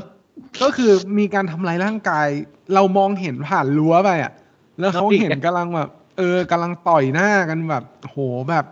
[0.62, 2.26] ก็คือมีการทำร้ายร่างกาย
[2.75, 4.33] เรามองเห็นผ่านรั้วไปอะ
[4.79, 8.17] แล้วเขาแล้วอีกเห็นกำลังแบบ เออกำลังต่อยหน้ากันแบบโห
[8.50, 8.64] แบบ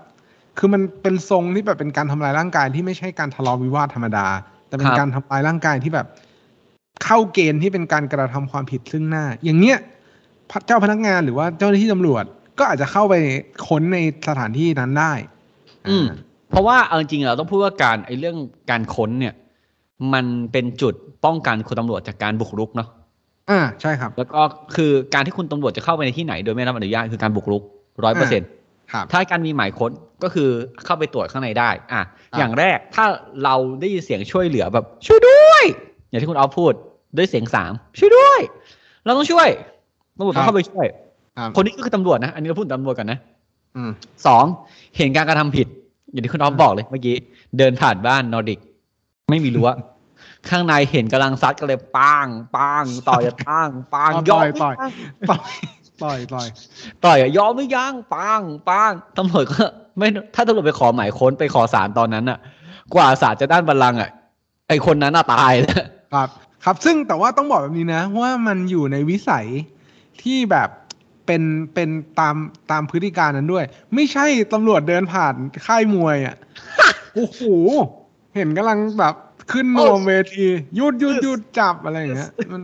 [0.59, 4.27] คือมันเป็นทรงที่แบบเป็นการทำลายร่างกายที่ไม่ใช่การทะเลาะวิวาทธรรมดา
[4.69, 6.07] แต่เป็นการทำลายร่างกายที่แบบ
[7.05, 9.79] เข้าเกณฑ์ที่เป็นการกระทำความผิดซึ่งหน้า อย่างเนี้ย
[10.51, 12.25] พระเจ้าพนักงานหรือว่าเจ้าหน้าที่ตำรวจ
[12.59, 13.15] ก็อาจจะเข้าไป
[13.69, 13.99] ค้นใน
[14.29, 15.13] สถานที่นั้นได้
[15.89, 16.17] อืมอ่า
[16.51, 18.37] เพราะว่าเอาจริงๆเราต้องพูดว่าการไอ้เรื่อง
[18.71, 19.35] การค้นเนี่ย
[20.15, 22.89] มันเป็นจุดป้องกันคุณตำรวจจากการบุกรุกเนาะ
[23.51, 24.41] อ่าใช่ครับ แล้วก็
[24.77, 27.63] คือการที่คุณตำรวจจะเข้าไปในที่ไหน โดยไม่รับอนุญาตคือการบุกรุก
[28.05, 28.49] ร้อยเปอร์เซ็นต์
[28.93, 29.91] ครับถ้าการมีหมายค้น
[30.23, 30.49] ก็คือ
[30.85, 33.05] เข้าไปตรวจข้างในได้ อะครับอย่างแรกถ้า
[33.45, 35.65] เราได้ยินเสียงช่วยเหลือแบบ ช่วยด้วย
[36.09, 36.73] อย่างที่คุณเอาพูด
[37.17, 38.41] ด้วยเสียงสามช่วยด้วย
[39.05, 39.49] เราต้องช่วย
[40.17, 40.87] ตำรวจต้องเข้าไปช่วย
[41.39, 43.19] ครับคนนี้ก็คือตำรวจนะ อันนี้เราพูดถึงตำรวจกันนะ
[43.77, 43.91] อืม
[44.27, 44.45] สอง
[44.97, 45.67] เห็นการกระทำผิด
[46.13, 47.15] อย่างที่คุณออฟบอกเลยเมื่อกี้
[47.59, 48.61] เดินผ่านบ้านนอร์ดิก
[49.31, 49.69] ไม่มีรั้ว
[50.49, 52.27] ข้างในเห็นกำลังซัดกันเลยปัง
[52.57, 54.91] ปังต่อยปังปังอ๋อยอมต่อยหรือยัง
[55.31, 55.49] ต่อย
[56.03, 56.49] ต่อยต่อย
[57.05, 59.65] ต่อยอะยอมหรือยังปังปังตำรวจก็
[59.99, 62.39] ไม่ถ้าตำรวจไปขอหมายค้นไปขอสารตอนนั้นอะ
[62.95, 64.11] กว่าสารจะด้านบัลลังก์อะ
[64.69, 66.29] ไอคนนั้นน่ะตายแล้วครับ
[66.65, 69.47] ครับซึ่งแต่ว่าต้องบอกแบบนี้นะว่ามันอยู่ในวิสัย
[70.23, 70.69] ที่แบบ
[71.29, 71.43] เป็น
[71.75, 71.89] เป็น
[72.21, 72.37] ตาม
[72.71, 75.35] ตามพฤติการนั้นด้วย ไม่ใช่ตำรวจเดินผ่าน
[75.67, 76.37] ค่ายมวยอะ
[77.15, 77.41] โอ้โห
[78.37, 79.15] เห็นกำลังแบบ
[79.53, 82.63] ขึ้นนวมเวทีหยุดหยุดหยุดจับอะไรอย่างเงี้ยมัน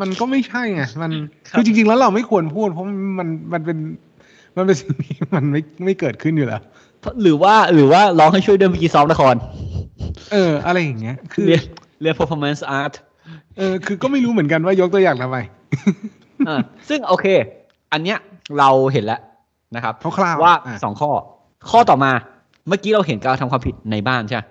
[0.00, 1.12] มันก็ไม่ใช่ไงมัน
[1.48, 3.78] ครับคือจริง ๆ แล้วเราไม่ควรพูด เพราะมันมันเป็น
[4.56, 6.62] มันเป็นสิ่งที่มันไม่ไม่เกิดขึ้นอยู่แล้ว
[7.22, 9.34] หรือว่าหรือว่าร้องให้ช่วยด้วยเมื่อกี้ซ้อมละคร
[10.32, 11.62] เออ อะไรอย่างเงี้ย คือเรียน
[12.00, 12.94] เรียน performance art
[13.56, 15.38] เออ คือก็ไม่รู้เหมือนกันว่ายกตัวอย่างทำไม
[16.48, 16.56] อ่า
[16.88, 17.26] ซึ่งโอเค
[17.94, 18.18] อันเนี้ย
[18.58, 19.20] เราเห็นแล้ว
[19.76, 21.10] นะครับคร่าวๆว่าอะสองข้อ
[21.70, 22.12] ข้อต่อมา
[22.68, 24.42] เมื่อกี้เราเห็นการทำความผิดในบ้านใช่ไหม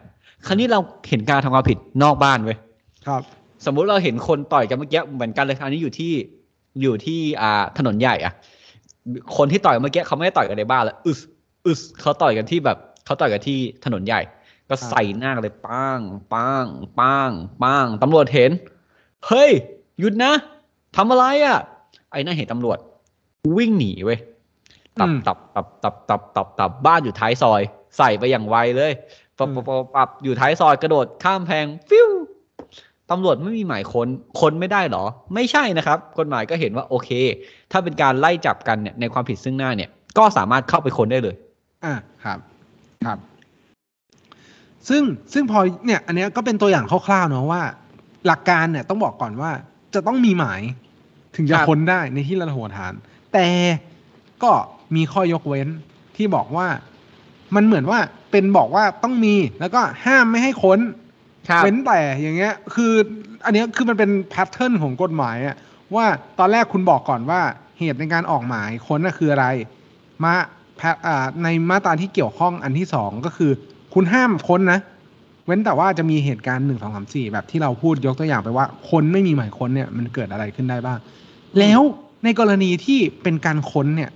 [0.46, 2.58] คราวนี้เราเห็นการทำความผิดนอกบ้านเว้ย
[3.08, 3.22] ครับ
[3.66, 6.12] สมมุติเราเห็นคนต่อยกันเมื่อกี้เหมือนกันเลยอันนี้อยู่ที่
[6.82, 8.34] อยู่ที่อ่าถนนใหญ่อะ
[9.38, 11.20] คนที่ต่อยเมื่อกี้เขาไม่ได้ต่อยกันในบ้านแล้วอึส
[11.66, 14.22] อึสเขาต่อยกันที่แบบเขาต่อยกันที่ถนนใหญ่
[14.70, 16.00] ก็ใส่หน้ากันเลยปัง
[16.34, 16.66] ปัง
[17.00, 17.32] ปัง
[17.64, 18.52] ปังตำรวจเห็น
[19.28, 19.52] เฮ้ย
[20.00, 20.34] หยุดนะ
[20.96, 21.60] ทำอะไรอะ
[22.12, 22.78] ไอ้นั่นเห็นตำรวจ
[23.58, 24.20] วิ่งหนีเว้ย
[25.00, 27.62] ตับอืมตับตับตับตับตับตับบ้านอยู่ท้ายซอย
[27.98, 28.92] ใส่ไปอย่างไวเลย
[29.38, 32.10] ปับปับปับปับอยู่ท้ายซอยกระโดดข้ามแพงฟิว
[33.12, 34.08] ตำรวจไม่มีหมายค้น
[34.40, 37.10] ค้นไม่ได้เหรอ ไม่ใช่นะครับกฎหมายก็เห็นว่าโอเค
[37.72, 41.36] ถ้าเป็นการไล่จับกันเนี่ยในความผิดซึ่งหน้าเนี่ย ก็สามารถเข้าไปค้นได้เลย
[41.86, 42.40] อ่าครับ
[43.06, 43.18] ครับ
[44.90, 45.02] ซึ่ง
[45.34, 47.62] ซึ่งพอเนี่ย อันเนี้ยก็เป็นตัวอย่างคร่าวๆเนอะว่า
[48.28, 49.52] หลักการเนี่ยต้องบอกก่อนว่า
[49.94, 50.62] จะต้องมีหมาย
[51.36, 52.94] ถึงจะครับค้นได้ในที่ระโหฐาน
[53.34, 53.48] แต่
[54.44, 54.52] ก็
[54.96, 55.68] มีข้อยกเว้น
[56.16, 56.68] ที่บอกว่า
[57.56, 58.00] มันเหมือนว่า
[58.32, 60.80] เป็นบอกว่าต้องมีแล้วก็ห้ามไม่ให้ค้น
[61.64, 62.94] เว้นแต่อย่างเงี้ย คือ
[63.46, 65.56] อันเนี้ยคือมันเป็นแพทเทิร์นของกฎหมายอะ
[65.96, 66.06] ว่า
[66.40, 67.42] ตอนแรกคุณบอกก่อนว่า
[67.80, 69.48] เหตุในการออกหมายค้นน่ะคืออะไร
[70.24, 70.34] มา
[70.78, 73.52] แพทอ่าในมาตราที่เกี่ยวข้องอันที่สองก็คือ
[73.94, 74.80] คุณห้ามค้นนะ
[75.46, 81.00] เว้นแต่ว่าจะมีเหตุการณ์หนึ่งสองสามสี่แบบที่เราพูดยกตัวอย่างไปว่า คนไม่มีหมายค้นเนี่ยมันเกิดอะไรขึ้นได้บ้าง
[81.60, 81.82] แล้ว
[82.24, 84.12] ในกรณีที่เป็นการค้นเนี่ย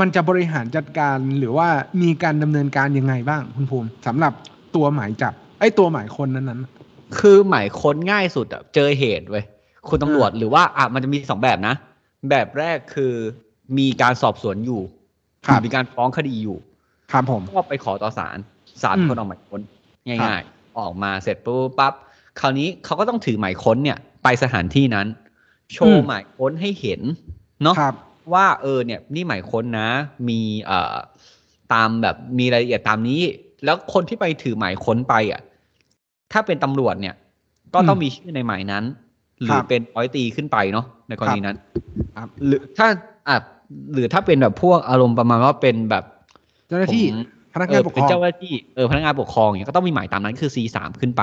[0.00, 1.68] มันจะบริหารจัดการหรือว่า
[2.02, 4.32] มีการดำเนินการยังไงบ้างคุณภูมิสำหรับ
[4.74, 9.44] ตัวหมายจับไอ้ตัวหมายค้นนั้นๆคือหมายค้นง่ายสุดอะเจอเหตุเว้ย
[9.88, 11.74] คุณตำรวจหรือว่าอะมันจะมีสองแบบนะ
[12.30, 13.12] แบบแรกคือ
[13.78, 14.80] มีการสอบสวนอยู่
[15.46, 16.56] ครับหอมีการฟ้องคดีอยู่
[17.12, 18.38] ครับผมก็ไปขอต่อศาล
[18.82, 19.60] ศาลอืมคนออกหมายค้น
[20.08, 21.92] ง่าย ๆ ออกมาเสร็จปุ๊บปั๊บ
[22.40, 25.06] คราวนี้เขาก็ต้องถือหมายค้นเนี่ย ไปสถานที่นั้น
[25.72, 27.00] โชว์หมายค้นให้เห็น
[27.62, 27.94] เนาะครับ
[28.34, 29.88] ว่าเออเนี่ยนี่หมายค้นนะ
[30.28, 30.94] มีเอ่อ
[31.72, 33.20] ตามแบบมีรายละเอียดตามนี้
[33.64, 35.40] แล้วคนที่ไปถือหมายค้นไปอะ
[36.32, 37.14] ถ้าเป็นตำรวจเนี่ย
[37.74, 38.84] ก็ต้องอืมมีชื่อในหมายนั้น
[39.42, 41.56] หครืรัอบเป็นร้อยตรีขึ้นไปเนาะในกรณีนั้น
[42.16, 42.88] ครับหรือถ้า
[43.28, 43.36] อะ
[43.94, 46.04] หรือถ้าเป็นแบบพวกอารมณ์ประมาณว่าเป็นแบบ
[46.68, 47.14] เจ้าหน้าที่ผม
[47.54, 51.22] พนักงานปกคเป็นรองเจ้าหน้าที่เออพนักงานปกครองเนี่ยก็ต้องมีหมายตามนั้นคือ C3 ขึ้นไป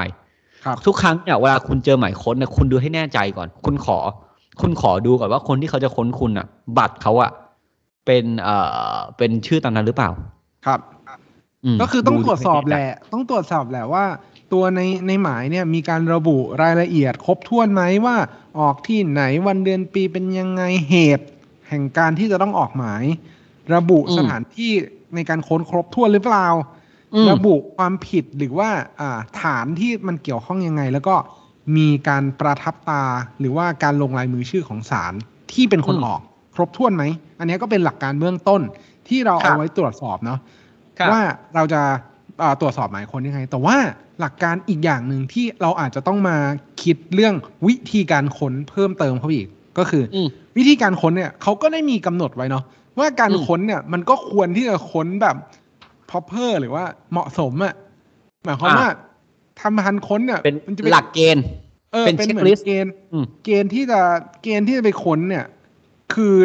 [0.65, 3.97] ครับทุกครั้งเนี่ยเวลาคุณเจอหมายค้นเนี่ยคุณดูให้แน่ใจก่อน คุณขอ
[4.61, 7.31] คุณขอดูก่อนว่าคนที่เขาจะค้นคุณอะ บัตรเขาอะ
[8.05, 8.55] เป็นเอ่
[8.93, 10.09] อเป็นชื่อตามนั้นหรือเปล่า
[10.65, 10.79] ครับ
[11.75, 14.05] มก็คือต้องดูตรวจสอบให้แหน่ใจละ ต้องตรวจสอบแหละว่า
[14.53, 18.15] ตัวในในหมายเนี่ยมีการระบุรายละเอียด ครบถ้วนไหมว่า
[18.59, 21.25] ออกที่ไหนวันเดือนปีเป็นยังไงเหตุ
[21.69, 23.03] แห่งการที่จะต้องออกหมาย
[23.75, 24.71] ระบุสถานที่
[25.15, 26.47] ในการค้นครบถ้วนหรือเปล่า
[27.13, 31.15] อืมระบุความผิดหรือว่า อ่าฐานที่มันเกี่ยวข้องยังไง แล้วก็
[31.77, 33.03] มีการประทับตา
[33.39, 35.13] หรือว่าการลงลายมือชื่อของศาล
[35.53, 36.21] ที่เป็นคนออก
[36.55, 37.03] ครบถ้วนไหม
[37.39, 38.61] อันนี้ก็เป็นหลักการเบื้องต้น
[39.07, 40.39] ที่เราเอาไว้ตรวจสอบเนาะ
[40.97, 41.21] ครับว่า
[41.55, 41.81] เราจะ
[42.41, 43.77] อ่าตรวจสอบหมายคนยังไง แต่ว่า
[44.19, 46.37] หลักการอีกอย่างหนึ่งที่เราอาจจะต้องมา
[46.83, 47.33] คิดเรื่อง
[47.67, 52.63] วิธีการค้นเพิ่มเติมเข้าไปอีกก็คืออมวิธีการค้นเนี่ยเขาก็ได้มีกำหนดไว้เนาะ
[52.99, 55.35] ว่าการอืมค้นเนี่ยมันก็ควรที่จะค้นแบบ
[56.09, 57.73] proper หรือว่าเหมาะสมอะ
[58.45, 58.89] หมายความว่า
[59.59, 61.43] ทำพันค้นเนี่ยเป็นมัจะหลักเกณฑ์
[61.93, 63.99] เออเป็นเป็นเหมือน checklist เกณฑ์อืมเกณฑ์ที่จะ
[64.43, 65.45] เกณฑ์ที่จะไปค้นเนี่ย
[66.13, 66.35] คือ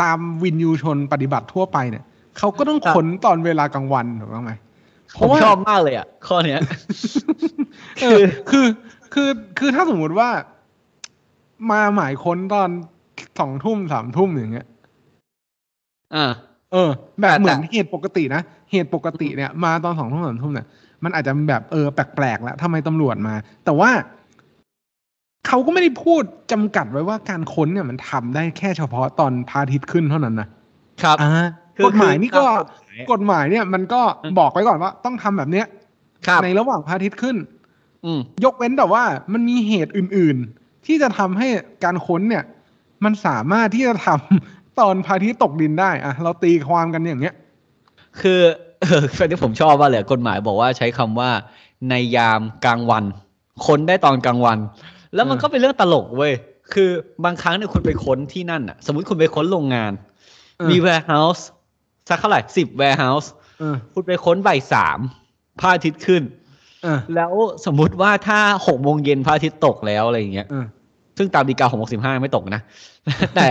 [0.00, 2.04] ตามวินยูชนปฏิบัติทั่วไปเนี่ย
[2.38, 4.52] เขาก็ต้องครับค้นตอนเวลากลางวันถูกต้องไหม
[5.14, 6.60] เพผราะมว่าชอบมากเลยอะ ข้อเนี้ย
[8.02, 8.66] เออคือ
[9.14, 10.28] คือคือถ้าสมมุติว่า
[11.70, 12.68] มาหมายค้นตอน
[13.38, 14.66] สองทุ่มสามทุ่มอย่างเงี้ย
[16.14, 16.32] อ่า
[16.72, 20.66] เออ แบบแต่เหมือนเหตุปกตินะเหตุปกติเนี่ย มาตอนสองทุ่มสามทุ่มเนี่ย
[21.04, 23.90] มันอาจจะแบบเออแปลกๆแล้วทำไมตำรวจมา แต่ว่า
[25.46, 30.48] เขาก็ไม่ได้พูดจำกัดไว้ว่าการค้นเนี่ยมันทำได้แค่เฉพาะตอนพระอาทิตย์ขึ้นเท่านั้นนะ
[31.02, 31.30] ครับอ่า
[31.76, 35.66] คือกฎหมายนี่ก็คือกฎหมายกฎหมายเนี่ยมันก็อืมบอกไว้ก่อนว่าต้องทำแบบเนี้ย
[36.26, 37.36] ครับในระหว่างพระอาทิตย์ขึ้น
[38.04, 39.02] อืมยกเว้นแต่ว่า
[39.32, 41.48] มันมีเหตุอื่น ๆ ที่จะทำให้
[41.84, 42.44] การค้นเนี่ย
[43.04, 47.34] มันสามารถที่จะทำตอนพระอาทิตย์ตกดินได้อะเราตีความกันอย่างเงี้ย
[48.20, 48.40] คือ
[48.82, 51.30] เออเป็นที่ผมชอบว่าเลยกฎหมายบอกว่าใช้คำว่า
[51.88, 53.04] ในยามกลางวัน
[53.66, 54.58] คนได้ตอนกลางวัน
[55.14, 56.32] แล้วมันเออก็เป็นเรื่องตลกเว้ย
[56.72, 56.90] คือ
[57.24, 59.92] บางครั้งเนี่ยคุณไปค้นที่นั่นอะ สมมติคุณไปค้นโรงงาน
[60.70, 61.42] มี warehouse
[62.08, 63.28] สักเท่าไหร่สิบ warehouse
[63.60, 64.98] เออคุณไปค้นบ่ายสาม
[65.60, 66.22] พระอาทิตย์ขึ้น
[66.82, 67.32] เออแล้ว
[67.66, 70.66] สมมุติว่าถ้าหกโมงเย็นพระอาทิตย์ตกแล้วอะไรอย่างเงี้ยเออ
[71.18, 72.60] ซึ่งตามดีกาของ65ไม่ตกนะ
[73.36, 73.48] แต่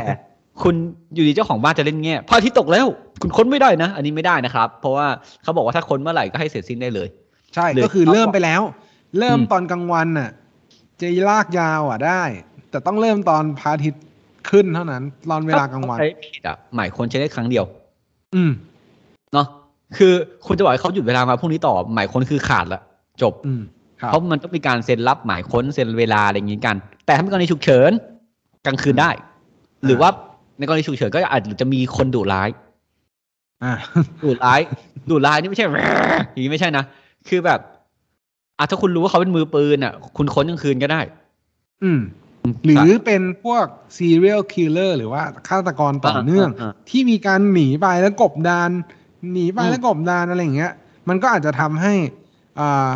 [0.63, 0.75] คุณ
[1.13, 2.85] อยู่ดีเจ้าของบ้านจะเล่นแง่พระอาทิตย์ตกแล้ว
[3.21, 5.07] คุณค้นไม่ได้นะ อันนี้ไม่ได้นะครับ เพราะว่า
[5.43, 7.07] เขาบอกว่าถ้าค้นเมื่อไหร่ก็ให้เสร็จสิ้นได้เลย
[7.55, 8.61] ใช่หรือก็คือเริ่มไปแล้ว
[9.19, 10.29] เริ่มอืมตอนกลางวันน่ะ
[11.03, 12.23] จะลากยาวอะได้
[12.69, 14.03] แต่ต้องเริ่มตอนพระอาทิตย์
[14.49, 17.65] ขึ้นเท่านั้น ตอนเวลากลางวันใช้ผิดอะหมายคนใช้ได้ครั้งเดียว
[18.35, 18.51] อืม
[19.33, 19.47] เนาะ
[19.97, 20.13] คือ
[20.45, 22.81] คุณจะบอกให้เขาหยุดเวลามาพรุ่งนี้ต่อ หมายค้นคือขาดละ
[23.21, 23.61] จบอืม
[24.01, 27.91] ครับเพราะมันต้องมีการเซ็นรับหมายค้นเซ็นเวลาอะไรอย่างงี้กัน แต่ถ้าเป็นกรณีฉุกเฉิน
[28.65, 29.09] กลางคืนได้
[29.85, 30.09] หรือว่า
[30.57, 32.49] ในกรณีฉุกเฉินก็อาจจะมีคนดุร้าย
[33.63, 33.73] อ่า
[34.23, 34.59] ดุร้าย
[35.09, 36.83] ดุร้ายนี่ไม่ใช่อย่างนี้ไม่ใช่นะ
[37.27, 37.59] คือแบบ
[38.57, 41.01] อะถ้าคุณรู้ว่าเขาเป็นมือปืนอะ คุณค้นกลางคืนก็ได้
[41.83, 42.01] อืม
[42.65, 43.65] หรือเป็นพวก
[43.97, 48.69] serial killer หรือว่าฆาตกรต่อเนื่องอ่าอ่าอ่าที่มีการหนีไปแล้วกบดาน
[49.31, 50.73] หนีไปอืมแล้วกบดานอะไรอย่างเงี้ย
[51.09, 51.93] มันก็อาจจะทำให้
[52.59, 52.89] อ่า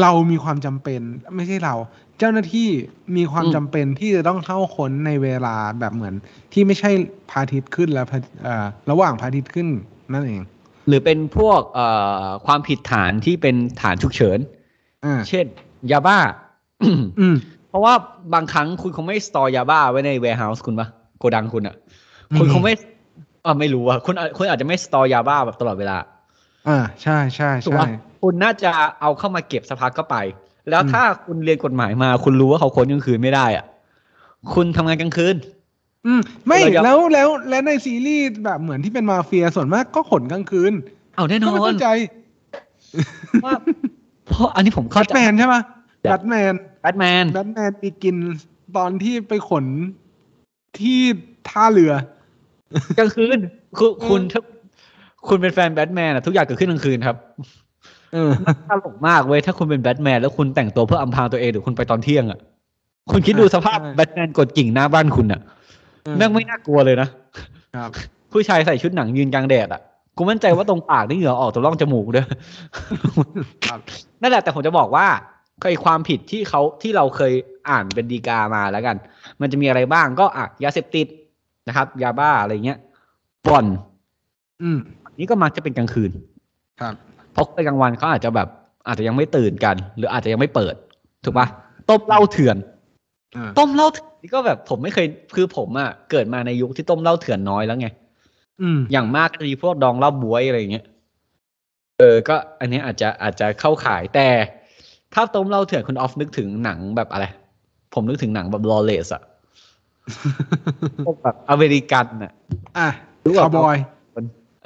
[0.00, 1.00] เรามีความจำเป็น
[1.36, 1.74] ไม่ใช่เรา
[2.18, 2.68] เจ้าหน้าที่
[3.16, 6.14] มีความจำเป็นที่จะต้องเข้าค้นในเวลาแบบเหมือน
[6.52, 6.90] ที่ไม่ใช่
[7.30, 9.68] พระอาทิตย์ขึ้นแล้วพระอ่าระหว่างพระอาทิตย์ขึ้น
[10.12, 10.42] นั่นเอง
[10.88, 11.86] หรือเป็นพวกเอ่
[12.24, 14.38] อความผิดฐานที่เป็นฐานฉุกเฉิน
[15.04, 15.44] อ่าเช่น
[15.90, 16.18] ยาบ้า
[17.20, 17.36] อืม
[17.68, 17.94] เพราะว่า
[18.34, 21.76] บางครั้งคุณคงไม่สตอร์ยาบ้าไว้ใน warehouse คุณปะโกดังคุณอะ
[22.38, 22.74] คุณอืมคงไม่
[23.44, 25.96] อ่าไม่รู้อะคุณอาคุณอาจจะไม่สตอร์ยาบ้าแบบตลอดเวลา
[26.68, 27.86] อ่าใช่ใช่ถูกใช่ปะ
[28.22, 30.16] คุณน่าจะเอาเข้ามาเก็บสักพักก็ไป
[30.70, 33.64] แล้วอืมถ้าคุณเรียนกฎหมายมา คุณรู้ว่าเขาค้นกลางคืนไม่ได้อะ
[34.54, 35.36] คุณทำงานกลางคืน
[36.06, 40.72] อืมไม่เราจะแล้วแล้วแล้วในซีรีส์แบบเหมือนที่เป็นมาเฟียส่วนมากก็ขนกลางคืน
[41.16, 41.88] เอาแน่นก็อไม่นเข้าใจ
[43.44, 43.54] ว่า
[44.26, 45.60] เพราะอันนี้ผมแบเข้าทใจแมนใช่ปะ
[46.02, 48.16] แบบแบทแมนแบทแมนแบทแมนมีกิน
[48.76, 49.64] ตอนที่ไปขน
[50.78, 51.00] ที่
[51.48, 51.92] ท่าเรือ
[52.98, 53.38] กลางคืน
[53.78, 54.40] คุณอืมคุณถ้า
[55.28, 57.16] คุณเป็นแฟนแบทแมนอะทุกอย่างเกิดขึ้นกลางคืนครับ
[58.14, 58.30] เออ
[58.70, 62.38] ตลกมากเว้ยถ้าคุณเป็นแบทแมนแล้วคุณแต่งตัวเพื่ออำพรางตัวเองหรือคุณไปตอนเที่ยงอะ
[63.10, 65.40] คุณคิดดูสภาพใช่แบทแมนกดกิ่งหน้าบ้านคุณอะ
[66.18, 67.08] แม่งไม่น่ากลัวเลยนะ
[67.76, 67.90] ครับ
[68.32, 69.80] ผู้ชายใส่ชุดหนังยืนกลางแดดอะ
[70.16, 72.26] กูมั่นใจว่าตรงปากนี่เหงื่อออกตรงร่องจมูกด้วย
[73.66, 73.78] ครับ
[74.22, 75.06] นั่นแหละแต่ผมจะบอกว่า
[75.62, 77.32] ไอความผิดที่เขาที่เราเคย
[77.68, 78.96] อ่านเป็นดีกามาแล้วกัน
[79.40, 81.06] มันจะมีอะไรบ้างก็อะยาเสพติด
[81.68, 82.78] นะครับ ยาบ้าอะไรเงี้ย
[83.46, 83.66] บ่อน
[84.62, 84.78] อืม
[85.18, 86.10] นี่ก็มักจะเป็นกลางคืน
[86.80, 86.94] ครับ
[87.32, 88.48] เพราะไปกลางวันเขาอาจจะแบบ
[88.86, 90.74] อาจจะยังไม่ตื่นกัน หรืออาจจะยังไม่เปิด
[91.24, 91.46] ถูกปะ
[91.88, 92.73] ต้มเหล้าเถื่อนอ่า
[93.58, 97.88] ต้มเหล้าเถื่อนนี่ก็แบบผมไม่เคยคือผมอะเกิดมาในยุคที่ต้มเหล้าเถื่อนน้อยแล้วไง
[98.62, 100.84] อืมอย่างมากก็จะมีพวกดองเหล้าบวยอะไรอย่างเงี้ย
[101.98, 104.28] เออ ก็ อันนี้อาจจะอาจจะเข้าขายแต่
[105.14, 107.26] ถ้าต้มเหล้าเถื่อนคุณออฟนึกถึงหนังแบบอะไร
[107.94, 109.22] ผมนึกถึงหนังแบบลอเลสอะ
[111.06, 112.32] พวกแบบอเมริกันอะ
[112.78, 112.88] อะ
[113.24, 113.76] รู้ว่าคาวบอย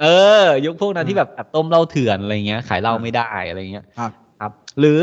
[0.01, 0.05] เอ
[0.43, 5.01] อ ยุคพวกนั้นที่แบบแบบต้มเหล้าเถื่อนอะไรเงี้ย ขายเหล้าไม่ได้อะไรเงี้ยครับ ครับ หรือ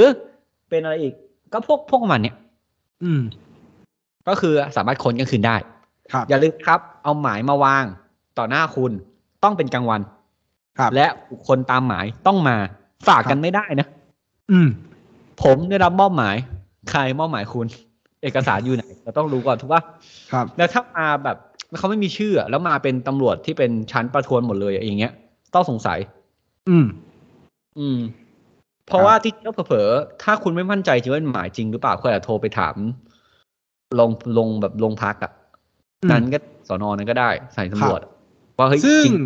[0.71, 1.15] เป็นอะไรอีก
[1.53, 2.37] ก็พวกพวกมันเนี่ย
[3.05, 3.21] อืม
[4.29, 5.57] ก็คือสามารถค้นกลางคืนได้
[6.13, 7.85] ครับอย่าลืมครับ เอาหมายมาวาง
[8.39, 8.93] ต่อหน้าคุณ
[9.45, 10.01] ต้องเป็นกลางวัน
[10.79, 12.57] ครับและบุคคลตามหมายต้องมา
[13.09, 13.87] ฝากกันครับไม่ได้นะ
[14.51, 14.69] อืม
[15.43, 16.37] ผมได้รับมอบหมาย
[16.91, 17.67] ใครมอบหมายคุณ
[18.23, 19.83] เอกสารอยู่ไหนเราต้องรู้ก่อนถูกปะ
[20.33, 21.37] ครับ แล้วถ้ามาแบบ
[21.79, 25.13] เขาไม่มีชื่ออะแล้วมาเป็นตำรวจที่เป็นชั้นประทวนหมดเลยอะอย่างเงี้ย
[25.55, 25.99] ต้องสงสัย
[26.69, 26.87] อืม
[27.79, 27.99] อืม
[28.87, 32.75] เพราะว่าที่เจ้าเผลอๆถ้าคุณไม่มั่นใจจริงว่าเป็นหมายจริงหรือเปล่าคุณอาจจะโทรไปถาม
[33.99, 35.33] ลงลงแบบลงพักอะ
[36.03, 38.11] อืมนั้นก็สอนอนั้นก็ได้ใส่ตำรวจอะ
[38.59, 39.21] ว่าเฮ้ยซึ่งจริง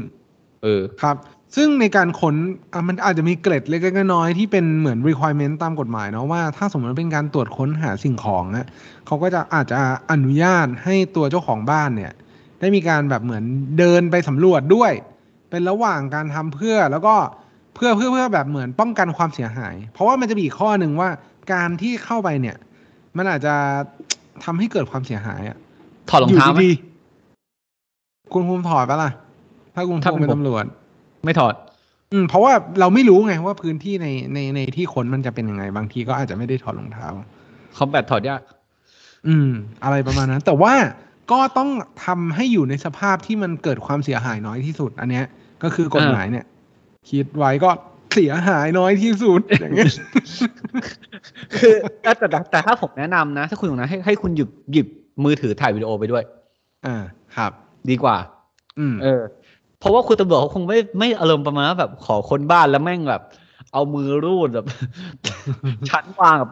[0.63, 1.17] เออครับ
[1.57, 2.35] ซึ่งในการค้น
[2.73, 8.67] อะมันอาจจะมีเกร็ดเล็กๆน้อยๆที่เป็นเหมือน requirement ตามกฎหมายเนาะว่าถ้าสมมติว่าเป็นการตรวจค้นหาสิ่งของอะ
[9.07, 9.81] เขาก็จะอาจจะ
[10.13, 12.13] อนุญาตให้ตัวเจ้าของบ้านเนี่ย
[12.61, 13.45] ได้มีการแบบเหมือน
[13.79, 14.93] เดินไปสำรวจด้วย
[15.51, 17.15] เป็นระหว่างการทำเพื่อแล้วก็
[17.75, 21.09] เพื่อเพื่อเพื่อแบบเหมือนป้องกันความเสียหาย เพราะว่ามันจะมีอีกข้อหนึ่งว่า
[21.53, 22.57] การที่เข้าไปเนี่ย
[23.17, 23.55] มันอาจจะ
[24.45, 25.57] ทำให้เกิดความเสียหายอะ
[26.11, 29.11] ถอดรองเท้ายู่ไหมดีๆคุณภูมิถอดปะล่ะ
[29.75, 30.65] ถ้าคุณภูถ้ามิเป็นเป็นผมตำรวจ
[31.25, 31.55] ไม่ถอด
[32.13, 37.07] อืม เพราะว่าเราไม่รู้ไงว่าพื้นที่ในในในที่ค้นมันจะเป็นยังไง บางทีก็อาจจะไม่ได้ถอดรองเท้า
[37.77, 38.41] คอมแบทถอดยาก
[39.29, 39.51] อืม
[39.85, 40.75] อะไรประมาณนั้น แต่ว่า
[41.33, 41.71] ก็ต้อง
[42.05, 45.27] ทำให้อยู่ในสภาพที่มันเกิดความเสียหายน้อยที่สุด อันเนี้ย
[45.63, 46.45] ก็คือกฎหมายเนี่ย
[47.11, 47.71] คิดไว้ก็
[48.13, 49.93] เสียหายน้อยที่สุดอย่างเงี้ย
[51.61, 54.87] คือแต่แต่แต่ถ้าผมแนะนำนะ ถ้าคุณอย่างนั้นให้ให้คุณหยิบหยิบ
[55.25, 56.23] มือถือถ่ายวิดีโอไปด้วย
[56.87, 56.97] อ่า
[57.37, 57.53] ครับ
[57.91, 58.17] ดีกว่า
[58.79, 59.23] อืม เออ
[59.81, 63.23] เพราะว่าคุณตำรวจเขาคงไม่ไม่อารมณ์ประมาณว่าแบบขอคนบ้านแล้วแม่งแบบ
[63.73, 64.67] เอามือรูดแบบ
[65.91, 66.51] ชั้นวางแบบ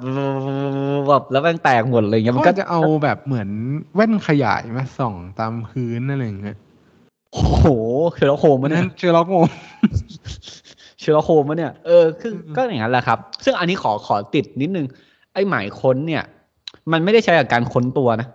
[1.09, 3.49] แบบแล้วแม่งแตกหมดอะไรเงี้ยมันก็ก็จะเอาแบบเหมือน
[3.95, 6.57] แว่นขยายมาส่องตามพื้นอะไรอย่างเงี้ย
[7.33, 7.67] โอ้โห
[8.15, 9.37] เชอร์ล็อกโฮมมัมะนเนี่นั้ยนเชอร์ล็อกโง
[11.01, 14.87] เชอร์ล็อกโฮมมะเนี่ยเออคืออืมก็อย่างนั้นแหละครับ ซึ่งอันนี้ขอขอติดนิดนึง
[15.33, 16.23] ไอ้หมายค้นเนี่ย
[16.93, 18.29] มันไม่ได้ใช้กับการค้นตัวนะ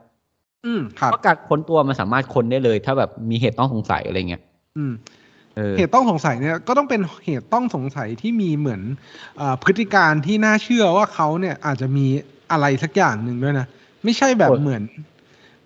[0.66, 4.42] อืมครับเพราะการค้นตัวมันสามารถค้นได้เลย ถ้าแบบมีเหตุต้องสงสัยอะไรเงี้ย
[4.78, 4.94] อืม
[5.56, 8.82] เออเหตุต้องสงสัยเนี่ยก็ต้องเป็นเหตุต้องสงสัยที่มีเหมือน
[9.38, 12.06] เออพฤติการที่น่าเชื่อว่าเขาเนี่ยอาจจะมี
[12.52, 13.68] อะไรสักอย่างหนึ่งด้วยนะ
[14.04, 14.84] ไม่ใช่แบบเหมือน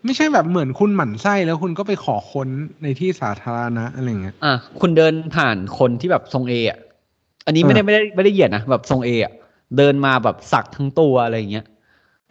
[0.06, 2.48] ไม่ใช่แบบเหมือนคุณหมั่นไส้แล้วคุณก็ไปขอค้น
[2.84, 6.80] ในที่สาธารณะอะไรเงี้ยอะคุณเดินผ่านคนที่แบบทรงเออะ
[7.48, 9.34] อันนี้ไม่ได้เออไม่ได้ไม่ได้เหยียดนะแบบทรงเออะ
[9.78, 11.66] เดินมาแบบสักทั้งตัวอะไรเงี้ย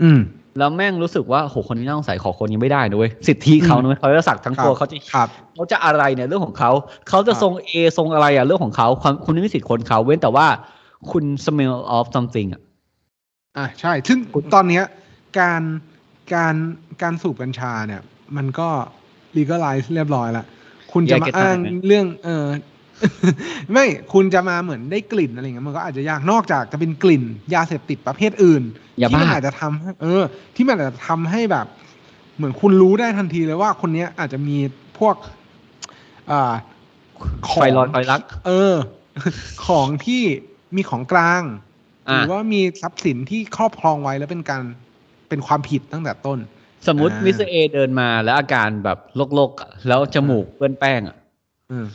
[0.03, 0.21] อืม
[0.59, 6.71] แล้วแม่งรู้สึกว่าโหคนนี้น่าสงสัยขอคนนี้ไม่ได้นะเว้ยสิทธิเขานะเว้ยเขาจะสักทั้งตัวครับเขาจะครับเขาจะอะไรเนี่ยเรื่องของเขา
[7.09, 10.47] เขาจะครับทรงเอทรงอะไรอะเรื่องของเขาความคุณไม่มีสิทธิ์คนเขาเว้นแต่ว่า
[11.11, 12.61] คุณ smell of something อะ
[13.57, 14.19] อะใช่ ซึ่ง
[14.55, 14.85] ตอนเนี้ย
[15.41, 15.63] การ
[16.35, 16.55] การ
[17.03, 18.03] การสูบกัญชาเนี่ย
[18.37, 18.69] มันก็
[19.37, 20.47] legalize เรียบร้อยแล้ว
[20.93, 22.45] คุณจะมาอ้างเรื่องเออ
[23.73, 28.63] ไม่คุณจะมาเหมือนได้กลิ่นอะไรเงี้ยมันก็อาจจะยากนอกจากจะเป็นกลิ่น ยาเสพติดประเภทอื่น
[28.99, 30.23] อย่าที่บ้ามันอาจจะทำให้เออ
[30.57, 31.67] ที่มันอาจจะทำให้แบบ
[32.37, 34.59] เหมือนคุณรู้ได้ทันทีเลยว่าคนเนี้ยอาจจะมี
[34.99, 35.15] พวก
[36.31, 36.53] อ่า
[37.61, 38.75] ไฟลอยไฟลัก เออ
[39.67, 40.23] ของที่
[40.77, 41.43] มีของกลาง
[42.07, 44.63] หอะรือว่ามีทรัพย์สินที่ครอบครองไว้แล้วเป็นการ
[45.29, 46.39] เป็นความผิดตั้งแต่ต้น
[46.87, 48.99] สมมติอ่ามิสเตอร์เอเดินมาแล้วอาการแบบ
[49.35, 51.17] โลกๆอะแล้วจมูกเปื้อนแป้งอะ
[51.71, 51.87] อืม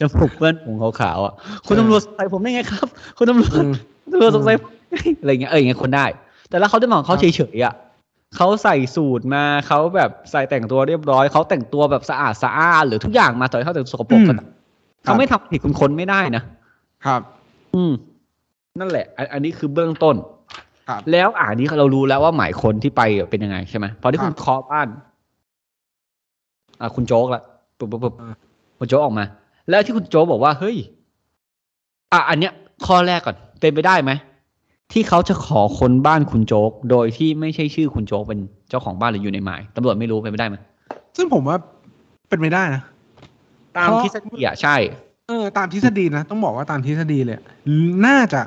[0.00, 1.32] จมูกเปื้อนผงขาวๆอะ
[1.66, 2.86] คุณเออตำรวจใส่ผมได้ไงครับ
[3.18, 3.72] คุณตำรวจอืม
[4.12, 4.72] ตำรวจสงสัยผม
[5.20, 6.06] อะไรเงี้ยเอออย่างเงี้ยคนได้
[6.48, 7.74] แต่แล้วเขาได้มองเขาเฉยๆอะ
[8.36, 14.46] เขาใส่สูตรมาเขาแบบใส่แต่งตัวเรียบร้อยเขาแต่งตัวแบบสะอาดสะอาดหรือทุกอย่างมาต่อยเขาแต่งสกปรกขนาด
[15.04, 16.42] เขาไม่ทำผิดคุณค้นไม่ได้นะ
[17.06, 17.20] ครับ
[17.74, 17.92] อืม
[18.80, 20.16] นั่นแหละ อันอันนี้คือเบื้องต้น
[20.88, 24.88] ครับแล้วอ่านนี้เรารู้แล้วว่าหมายคนที่ไปเป็นยังไงใช่ไหมพอที่ครับคุณเคาะบ้าน
[26.80, 27.42] อ่าคุณโจ๊กละ
[27.78, 28.34] ปุ๊บปุ๊บปุ๊บอ่า
[28.78, 29.24] คุณโจ๊กออกมา
[29.70, 30.76] แล้วที่คุณโจ๊กบอกว่าเฮ้ย
[32.12, 32.52] อะอันเนี้ย
[32.86, 34.12] ข้อแรกก่อนเป็นไปได้ไหม
[34.92, 40.56] ที่เขาจะขอคนบ้านคุณโจ๊ก โดยที่ไม่ใช่ชื่อคุณโจ๊กเป็นเจ้าของบ้านหรืออยู่ในหมายตำรวจไม่รู้เป็นไปได้ไหม
[41.16, 41.56] ซึ่งผมว่า
[42.28, 42.82] เป็นไม่ได้นะ
[43.76, 44.76] ตามเพราะทฤษฎีอะใช่
[45.28, 47.44] เออ ตามทฤษฎีนะต้องบอกว่าตามทฤษฎีเลยอะ
[48.06, 48.40] น่าจะ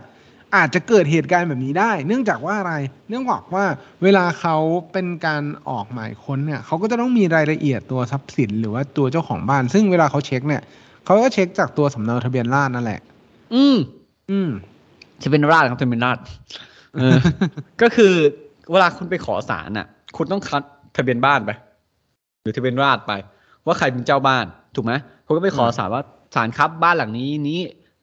[0.56, 2.74] อาจจะเกิดเหตุการณ์แบบนี้ได้ เนื่องจากว่าอะไร
[3.10, 3.66] เนื่องจากว่า
[4.04, 4.58] เวลาเขา
[4.92, 10.62] เป็นการออกหมายค้นเนี่ยเขาก็จะต้องมีรายละเอียดตัวทรัพย์สินหรือว่าตัวเจ้าของบ้าน ซึ่งเวลาเขาเช็คเนี่ย
[11.06, 13.00] เขาก็เช็คจากตัวสำเนาทะเบียนราษฎร์นั่นแหละ
[13.56, 13.78] อืม
[14.32, 14.50] อืม
[15.24, 16.18] จะเป็นราชครับจะเป็นราช
[16.96, 17.18] เออ
[17.82, 18.14] ก็คือ
[18.72, 19.88] เวลาคุณไปขอสารน่ะ
[20.18, 20.62] คุณต้องคัด
[20.98, 21.52] ทะเบียนบ้านไป
[22.42, 23.12] หรือทะเบียนราษฎร์ไป
[23.66, 24.94] ว่าใครเป็นเจ้าบ้าน ถูกไหม
[25.26, 26.04] คุณก็ไปขอสารว่า
[26.36, 27.60] สารครับบ้านหลังนี้นี้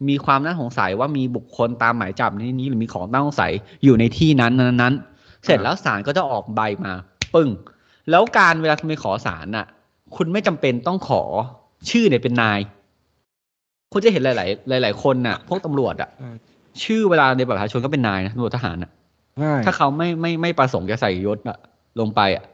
[0.08, 3.52] มีความน่าสงสัยว่ามีบุคคลตามหมายจับนี้นี้หรือมีของน่าสงสัย
[3.84, 4.94] อยู่ในที่นั้นนั้นนั้น
[5.44, 6.92] เสร็จแล้วศาลก็จะออกใบมา
[7.34, 7.48] ปึ้ง
[8.10, 9.66] แล้วการเวลาคุณไปขอสารน่ะ
[10.16, 11.22] คุณไม่จำเป็นต้องขอ
[11.90, 12.58] ชื่อเนี่ยเป็นนาย
[13.92, 14.28] คุณจะเห็นห
[14.70, 16.34] ลาย ๆ หลาย ๆ คนน่ะ พวกตำรวจอะอืม
[16.84, 18.90] ชื่อเวลาในบัตรประชาชนก็เป็นนายนะตำรวจทหารนะ
[19.38, 21.58] ใช่ถ้าเขาไม่ไม่ไม่ประสงค์จะใส่ยศอะ
[22.00, 22.44] ลงไปอะ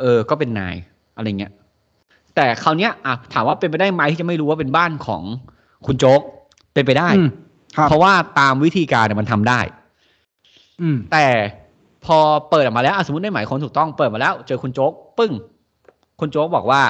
[0.00, 0.74] เออ ก็เป็นนาย
[1.16, 1.52] อะไรเงี้ย
[2.34, 5.22] แต่คราวเนี้ยอะถามว่าเป็นไปได้ไหมที่จะไม่รู้ว่าเป็นบ้านของ
[5.86, 6.20] คุณโจ๊ก
[6.74, 7.28] เป็นไปได้อืม
[7.76, 9.60] ครับเพราะว่าตามวิธีการเนี่ยมันทำได้
[10.80, 11.26] อืม แต่
[12.04, 12.18] พอ
[12.50, 15.32] เปิดออกมาแล้วอะสมมติได้หมายคนถูกต้องเปิดมาแล้ว เจอคุณโจ๊ก ปึ้ง
[16.20, 16.82] คุณโจ๊กบอกว่า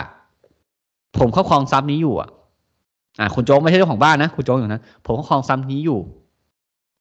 [1.19, 2.29] ผมครอบครองทรัพย์นี้อยู่อะ
[3.21, 5.99] อะคุณโจ๊กไม่ใช่เจ้าของบ้านนะคุณโจ๊กอยู่นะผมครอบครองทรัพย์นี้อยู่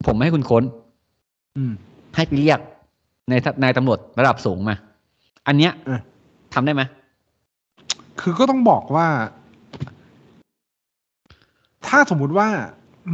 [0.05, 0.63] ผมไม่ให้คุณค้น
[1.57, 1.71] อืม
[2.15, 2.59] ให้ไปเรียก
[3.29, 4.75] ในนายตำรวจระดับสูงมา
[5.47, 5.99] อันเนี้ยอะ
[6.53, 6.81] ทำได้ไหม
[8.19, 9.07] คือก็ต้องบอกว่า
[11.87, 12.47] ถ้าสมมุติว่า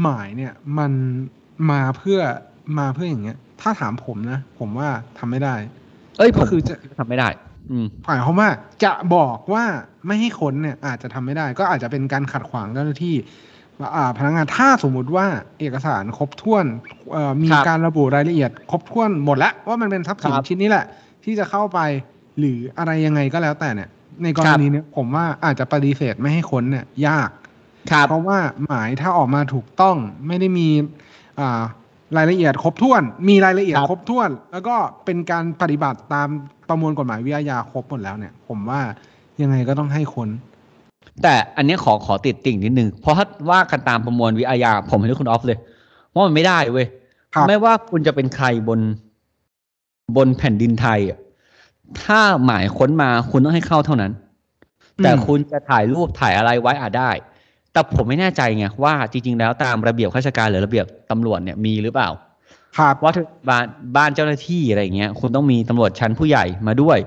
[0.01, 0.91] หมายเนี่ย มัน
[1.71, 2.19] มาเพื่อ
[2.79, 5.55] มาเพื่ออย่างเงี้ย ถ้าถามผมนะ ผมว่าทำไม่ได้
[6.17, 7.44] เอ้ยผก็มคือจะทำไม่ได้อืม
[8.05, 8.49] หมายความว่า
[8.83, 9.63] จะบอกว่า
[10.07, 13.15] ไม่ให้ค้นเนี่ย อาจจะทำไม่ได้ ก็อาจจะเป็นการขัดขวางเจ้าหน้าที่
[13.95, 15.25] อ่าพนักงานถ้าสมมุติว่า
[15.59, 16.65] เอกสารครบถ้วน
[17.11, 20.85] เอ่อมีครับการระบุรายละเอียด ครบถ้วนหมดแล้วว่ามันเป็นทรัพย์สินครับชิ้นนี้แหละ
[21.23, 21.79] ที่จะเข้าไป
[22.39, 23.89] หรืออะไรยังไงก็แล้วแต่เนี่ย
[24.23, 27.29] ในกรครับณีเนี้ยผมว่าอาจจะปฏิเสธไม่ให้ค้นเนี่ย ยาก
[27.91, 29.97] ครับเพราะว่าหมายถ้าออกมาถูกต้อง
[30.27, 30.67] ไม่ได้มี
[31.39, 31.61] อ่า
[32.17, 34.75] รายละเอียดครบถ้วน มีรายละเอียดครับครบถ้วน แล้วก็
[35.05, 36.29] เป็นการปฏิบัติตาม
[36.69, 38.79] ประมวลกฎหมายวิทยาครบหมดแล้วเนี่ย ผมว่า
[39.41, 40.29] ยังไงก็ต้องให้ค้น
[41.23, 45.57] แต่อันเนี้ยขอขอติดติ่งนิดนึง เพราะถ้าว่ากันตามประมวลวิทยา ผมเห็นด้วยคุณออฟเลย
[46.13, 46.87] ว่ามันไม่ได้เว้ย
[47.33, 48.79] ครับไม่ว่าคุณจะเป็นใครบน
[50.15, 51.19] บนแผ่นดินไทยอะ
[52.01, 54.11] ถ้าหมายค้นมาคุณต้องให้เข้าเท่านั้น
[55.03, 57.11] แต่อืมคุณจะถ่ายรูปถ่ายอะไรไว้อาจได้
[57.71, 62.09] แต่ผมไม่แน่ใจไงว่าจริง ๆ แล้วตามระเบียบข้าราชการหรือระเบียบตำรวจเนี่ยมีหรือเปล่า
[62.77, 63.65] ครับว่าถ้าบ้าน
[63.97, 66.97] บ้านเจ้าหน้าที่อะไรอย่างเงี้ยคุณต้องมีตำรวจชั้นผู้ใหญ่มาด้วย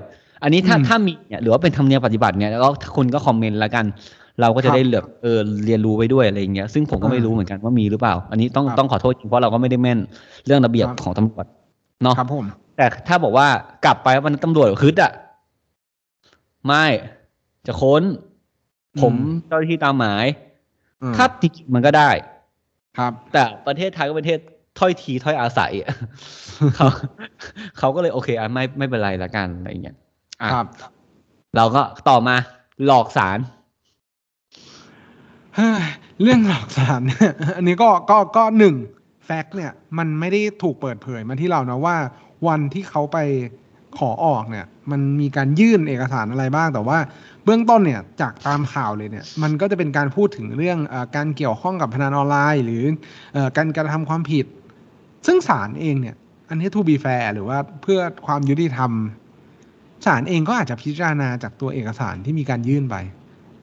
[0.43, 3.85] อันนี้ถ้าอืมถ้ามีเนี่ยหรือว่าเป็นธรรมเนียมปฏิบัติเนี่ยแล้วก็คุณก็คอมเมนต์ละกัน
[4.41, 9.99] เราก็จะครับได้เหลือบเออเรียนรู้ไปด้วยอะไรอย่างเงี้ยซึ่งผมก็ไม่อ่ารู้เหมือนกันว่ามีหรือเปล่า อันนี้ต้องครับต้องขอโทษจริงเพราะเราก็ไม่ได้แม่น
[10.45, 11.45] เรื่องระเบียบครับของตำรวจ
[12.03, 12.45] เนาะครับผม
[12.77, 13.47] แต่ถ้าบอกว่า
[13.85, 15.11] กลับไปวันนั้นตำรวจคึดอะ
[16.67, 16.85] ไม่
[17.67, 18.03] จะค้น
[19.01, 19.13] ผม
[19.47, 20.25] เจ้าหน้าที่ตามหมาย
[21.01, 22.09] อืมถ้าจริงๆมันก็ได้
[22.97, 24.39] ครับ แต่ประเทศไทยก็เป็นประเทศ
[24.79, 25.71] ถ้อยทีถ้อยอาศัย
[26.75, 26.87] เขา
[27.79, 29.97] เขาก็เลยโอเคอะไม่ไม่เป็นไรละกันอะไรอย่างเงี้ย
[30.41, 30.65] อะครับ
[31.55, 32.35] เราก็ต่อมา
[32.85, 33.39] หลอกสาร
[35.55, 35.83] เฮ้ย
[36.21, 38.75] เรื่องหลอกสารเนี่ยอันนี้ก็ก็ก็หนึ่ง
[39.25, 41.95] แฟกต์เนี่ย มันไม่ได้ถูกเปิดเผยมาที่เรานะว่า
[42.47, 43.17] วันที่เขาไป
[43.97, 46.97] ขอออกเนี่ย มันมีการยื่นเอกสารอะไรบ้างแต่ว่า
[47.45, 52.83] เบื้องต้นเนี่ยจากตามข่าวเลยเนี่ย มันก็จะเป็นการพูดถึงเรื่องเออการเกี่ยวข้องกับพนันออนไลน์ หรือ
[53.33, 54.45] เออการกระทำความผิด
[55.25, 56.15] ซึ่งศาลเองเนี่ย
[56.49, 58.91] อันนี้ to be fair หรือว่าเพื่อความยุติธรรม
[60.05, 62.95] ศาลเองก็อาจจะพิจารณาจากตัวเอกสารที่มีการยื่นไป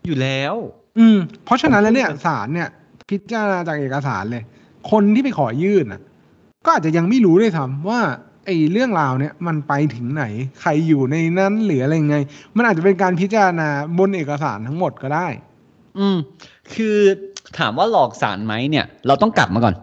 [0.07, 0.55] อยู่แล้ว
[0.99, 2.69] อืม เพราะฉะนั้นแล้วเนี่ยศาลเนี่ย
[3.11, 4.43] พิจารณาจากเอกสารเลย
[4.91, 6.01] คนที่ไปขอยื่นอะ
[6.65, 8.01] ก็อาจจะยังไม่รู้ด้วยซ้ำว่า
[8.45, 10.25] ไอ้เรื่องราวเนี่ยมันไปถึงไหน
[10.61, 12.17] ใครอยู่ในนั้นหรืออะไรยังไง
[12.57, 15.27] มันอาจจะเป็นการพิจารณาบนเอกสารทั้งหมดก็ได้
[15.99, 16.17] อืม
[16.75, 16.99] คือ
[17.59, 19.75] ถามว่าหลอกสารไหมเนี่ย เราต้องกลับมาก่อน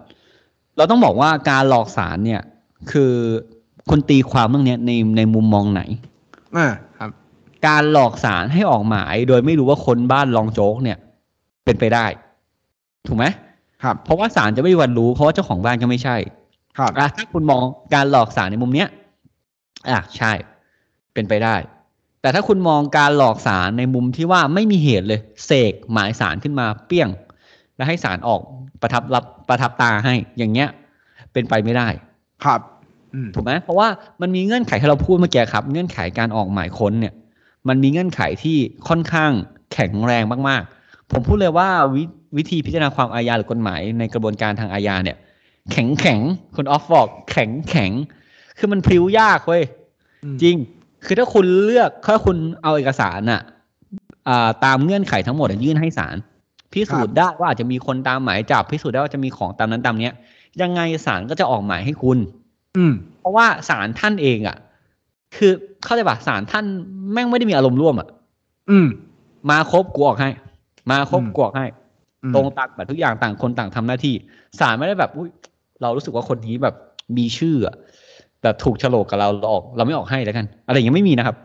[0.77, 2.41] เราต้องบอกว่าการหลอกสารเนี่ย
[2.91, 3.13] คือ
[3.89, 5.81] คนตีความเรื่องเนี้ยในในมุมมองไหน
[6.57, 7.09] อ่าครับ
[7.67, 10.97] การหลอกสารให้ออกหมาย โดยไม่รู้ว่าคนบ้านรองโจ๊กเนี่ย
[11.65, 12.05] เป็นไปได้
[13.07, 13.25] ถูกไหม
[13.83, 16.17] ครับ เพราะว่าสารจะไม่มีวันรู้เพราะว่าเจ้าของบ้านก็ไม่ใช่
[16.77, 18.87] ครับอะถ้าคุณมองการหลอกสารในมุมเนี้ย
[19.89, 20.31] อะใช่
[21.13, 21.55] เป็นไปได้
[22.21, 27.09] แต่ถ้าคุณมองการหลอกสารในมุมที่ว่าไม่มีเหตุเลย เสกหมายสารขึ้นมาเปี้ยง
[27.75, 28.41] แล้วให้สารออก
[28.83, 30.69] ประทับรับประทับตาให้อย่างเงี้ย
[31.33, 31.87] เป็นไปไม่ได้
[32.43, 32.61] ครับ
[33.13, 33.87] อืมถูกไหมเพราะว่า
[34.21, 37.13] มันมีเงื่อนไขที่เราพูดเมื่อกี้ครับ เงื่อนไขการออกหมายค้นเนี่ย
[37.67, 39.31] มันมีเงื่อนไขที่ค่อนข้าง
[39.73, 42.03] แข็งแรงมากๆ ผมพูดเลยว่าวิ
[42.37, 45.17] วิธีพิจารณาความอาญาหรือกฎหมายในกระบวนการทางอาญาเนี่ย
[45.71, 46.19] แข็งแข็ง
[46.55, 47.91] คุณออฟบอกแข็งแข็ง
[48.57, 49.63] คือมันพลิ้วยากเว้ย
[50.23, 50.57] อืมจริง
[51.05, 53.41] คือถ้าคุณเลือกถ้าคุณเอาเอกสารน่ะ
[54.27, 56.15] อ่าตามเงื่อนไขทั้งหมดอะยื่นให้ศาล
[56.73, 60.13] พิสูจน์ได้ว่าอาจจะมีคนตามหมายจับพิสูจน์ได้ว่าจะมีของตามนั้นตามเนี้ย
[60.61, 62.17] ยังไงศาลก็จะออกหมายให้คุณ
[62.77, 64.57] อืม เพราะว่าศาลท่านเองอะ
[65.35, 65.51] คือ
[65.83, 66.65] เข้าใจป่ะศาลท่าน
[67.13, 68.07] แม่งไม่ได้มีอารมณ์ร่วมอะ
[68.69, 68.87] อืม
[69.49, 70.29] มาครบกูออกให้
[70.91, 71.65] มาครบอืมกูออกให้
[72.23, 74.15] อืมตรงตักแบบทุกอย่างต่างคนต่างทำหน้าที่
[74.59, 75.29] ศาลไม่ได้แบบอุ้ย
[75.81, 76.75] เรารู้สึกว่าคนนี้แบบ
[77.17, 77.75] มีชื่ออะ
[78.43, 81.35] แบบถูกโฉลกกับเราเราออก เราไม่ออกให้แล้วกัน อะไรอย่างเงี้ยไม่มีนะครับ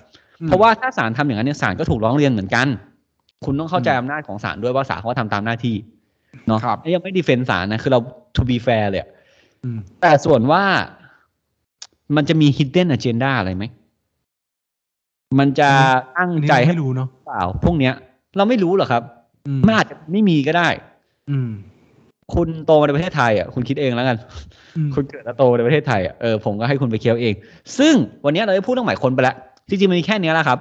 [0.41, 2.67] อืมเพราะว่าถ้าศาลทำอย่างนั้นเนี่ยศาลก็ถูกร้องเรียนเหมือนกัน
[3.44, 5.77] คุณต้องเข้าใจอำนาจของศาลด้วยว่าศาลเขาก็ทำตามหน้าที่
[6.46, 8.01] เนาะครับยังไม่ดีเฟนศาลนะ คือเรา
[8.37, 9.11] to be fair เลยอะ
[9.64, 10.62] อืมแต่ส่วนว่า
[12.16, 13.64] มันจะมี hidden agenda อะไรไหม
[15.38, 15.68] มันจะ
[16.18, 17.94] ตั้งอันนี้ใจเราให้ไม่รู้เนาะเปล่า พวกเนี้ย
[18.37, 19.03] เราไม่รู้หรอกครับ
[19.46, 20.68] อืมมันอาจจะไม่มีก็ได้
[21.31, 21.51] อืม
[22.35, 24.16] คุณโตมาในประเทศไทยอะคุณคิดเองแล้วกัน
[24.77, 27.35] อืมคุณเกิดและโตในประเทศไทยอะเออผมก็ให้คุณไปเคี้ยวเอง
[27.79, 29.37] ซึ่งวันนี้เราได้พูดเรื่องหมายคนไปแล้ว
[29.68, 30.59] จริงๆมันมีแค่เนี้ยแหละครับ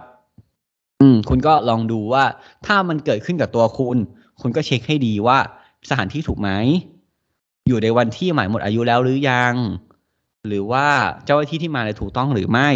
[1.02, 2.24] อืมคุณก็ลองดูว่า
[2.66, 3.98] ถ้ามันเกิดขึ้นกับตัวคุณ
[4.42, 5.38] คุณก็เช็คให้ดีว่า
[5.90, 6.50] สถานที่ถูกไหม
[7.68, 9.54] อยู่ในวันที่หมายหมดอายุแล้วหรือยัง
[10.48, 10.86] หรือว่า
[11.26, 12.70] เจ้าหน้าที่ที่มาเนี่ยถูกต้องหรือไม่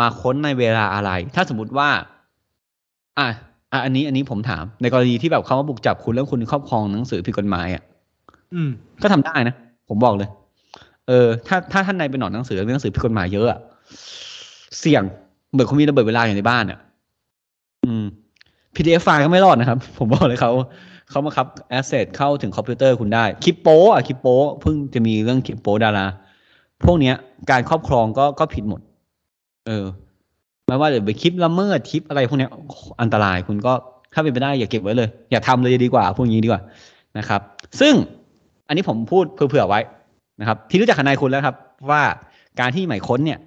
[0.00, 1.88] มาค้นในเวลาอะไร ถ้าสมมติว่า
[3.18, 3.28] อะ
[3.72, 7.82] อะอันนี้อันนี้ผมถาม ในกรณีที่แบบเขามาบุกจับคุณแล้วคุณครอบครองหนังสือผิดกฎหมายอะ
[8.54, 8.70] อืม
[9.02, 9.54] ก็ทำได้นะ
[9.88, 10.28] ผมบอกเลย
[11.08, 13.58] เออ ถ้าถ้าท่านในเป็นหนอนหนังสือมีหนังสือผิดกฎหมายเยอะอะ
[14.80, 15.02] เสี่ยง
[15.52, 16.78] เหมือนเขามีระเบิดเวลาอยู่ในบ้านอะ
[17.90, 18.06] อืม
[18.74, 20.52] PDF ไฟล์ก็ไม่รอดนะครับ ผมบอกเลยเขา
[21.10, 26.06] เขามาครับแอสเซทเข้าถึงคอมพิวเตอร์คุณได้คลิปโป๊อะคลิปโป๊เพิ่งจะมีเรื่องคลิปโป๊ดารา
[26.84, 27.14] พวกเนี้ย
[27.50, 28.80] การครอบครองก็ก็ผิดหมด
[29.66, 29.84] เออ
[30.66, 32.50] ไม่ว่าจะไปคลิปละเมิดคลิปอะไรพวกเนี้ย
[33.00, 33.72] อันตรายคุณก็
[34.14, 36.62] ถ้าเป็นไปได้อย่าเก็บไว้เลย อย่าทำเลยดีกว่า พวกนี้ดีกว่า
[37.18, 37.40] นะครับ
[37.80, 37.94] ซึ่ง
[38.68, 39.80] อันนี้ผมพูดเผื่อๆไว้
[40.40, 41.56] นะครับ ที่รู้จักกับนายคุณแล้วครับ
[41.90, 42.02] ว่า
[42.60, 43.38] การที่หมายค้นเนี่ย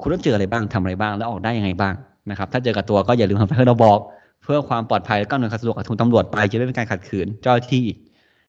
[0.00, 1.94] คุณต้องเจออะไรบ้างทำอะไรบ้าง แล้วออกได้ยังไงบ้าง
[2.30, 3.98] นะครับ ถ้าเจอกับตัวก็อย่าลืมทำให้เราบอก
[4.42, 7.98] เพื่อความปลอดภัยและก็อำนวยความสะดวกกับทุนตำรวจไปจะไม่เป็นการขัดขืนเจ้าหน้าที่อีก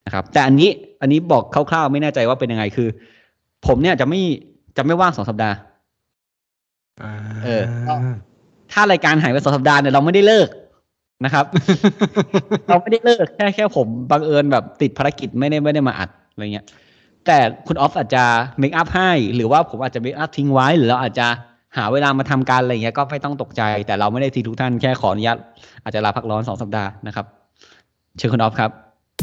[0.06, 0.70] นะครับ แต่อันนี้
[1.02, 2.88] อันนี้บอกคร่าวๆ ไม่แน่ใจว่าเป็นยังไงคือ
[3.68, 4.22] ผมเนี่ยจะไม่
[4.78, 5.56] จะไม่ว่างสองสัปดาห์
[7.02, 7.14] อ่า
[7.46, 7.64] เออ
[8.72, 10.50] ถ้ารายการหายไปสองสัปดาห์เนี่ยเราไม่ได้เลิก
[11.26, 11.46] นะครับ
[12.68, 16.66] เราไม่ได้เลิกแค่แค่ผมบังเอิญแบบติดภารกิจไม่ได้ไม่ได้มาอัดอะไรเงี้ย
[17.26, 18.24] แต่คุณออฟอาจจะ
[18.60, 21.28] make up ให้ หรือว่าผมอาจจะ make up ทิ้งไว้ หรือเราอาจจะ
[21.78, 25.38] หาเวลามาทำการอะไรเงี้ยก็ไม่ต้องตกใจ แต่เราไม่ได้ทิ้งทุกท่านแค่ขออนุญาต
[25.84, 27.26] อาจจะลาพักร้อนสองสัปดาห์นะครับ
[28.18, 28.72] เชิญคุณออฟครับ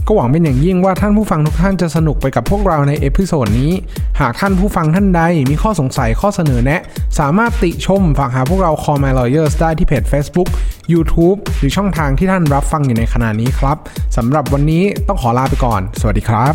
[0.07, 3.73] ก็หวังเป็นอย่างยิ่งว่าท่านผู้ฟังทุกท่านจะสนุกไปกับพวกเราใน episode นี้
[4.21, 6.81] หากท่านผู้ฟังท่านใดมีข้อสงสัยข้อเสนอแนะ
[7.19, 10.49] สามารถติชมฝากหาพวกเรา Call My Lawyers ได้ที่เพจ Facebook
[10.93, 13.77] YouTube หรือช่องทางที่ท่านรับฟังอยู่ในขณะนี้ครับ
[14.17, 16.55] สำหรับวันนี้ต้องขอลาไปก่อน สวัสดีครับ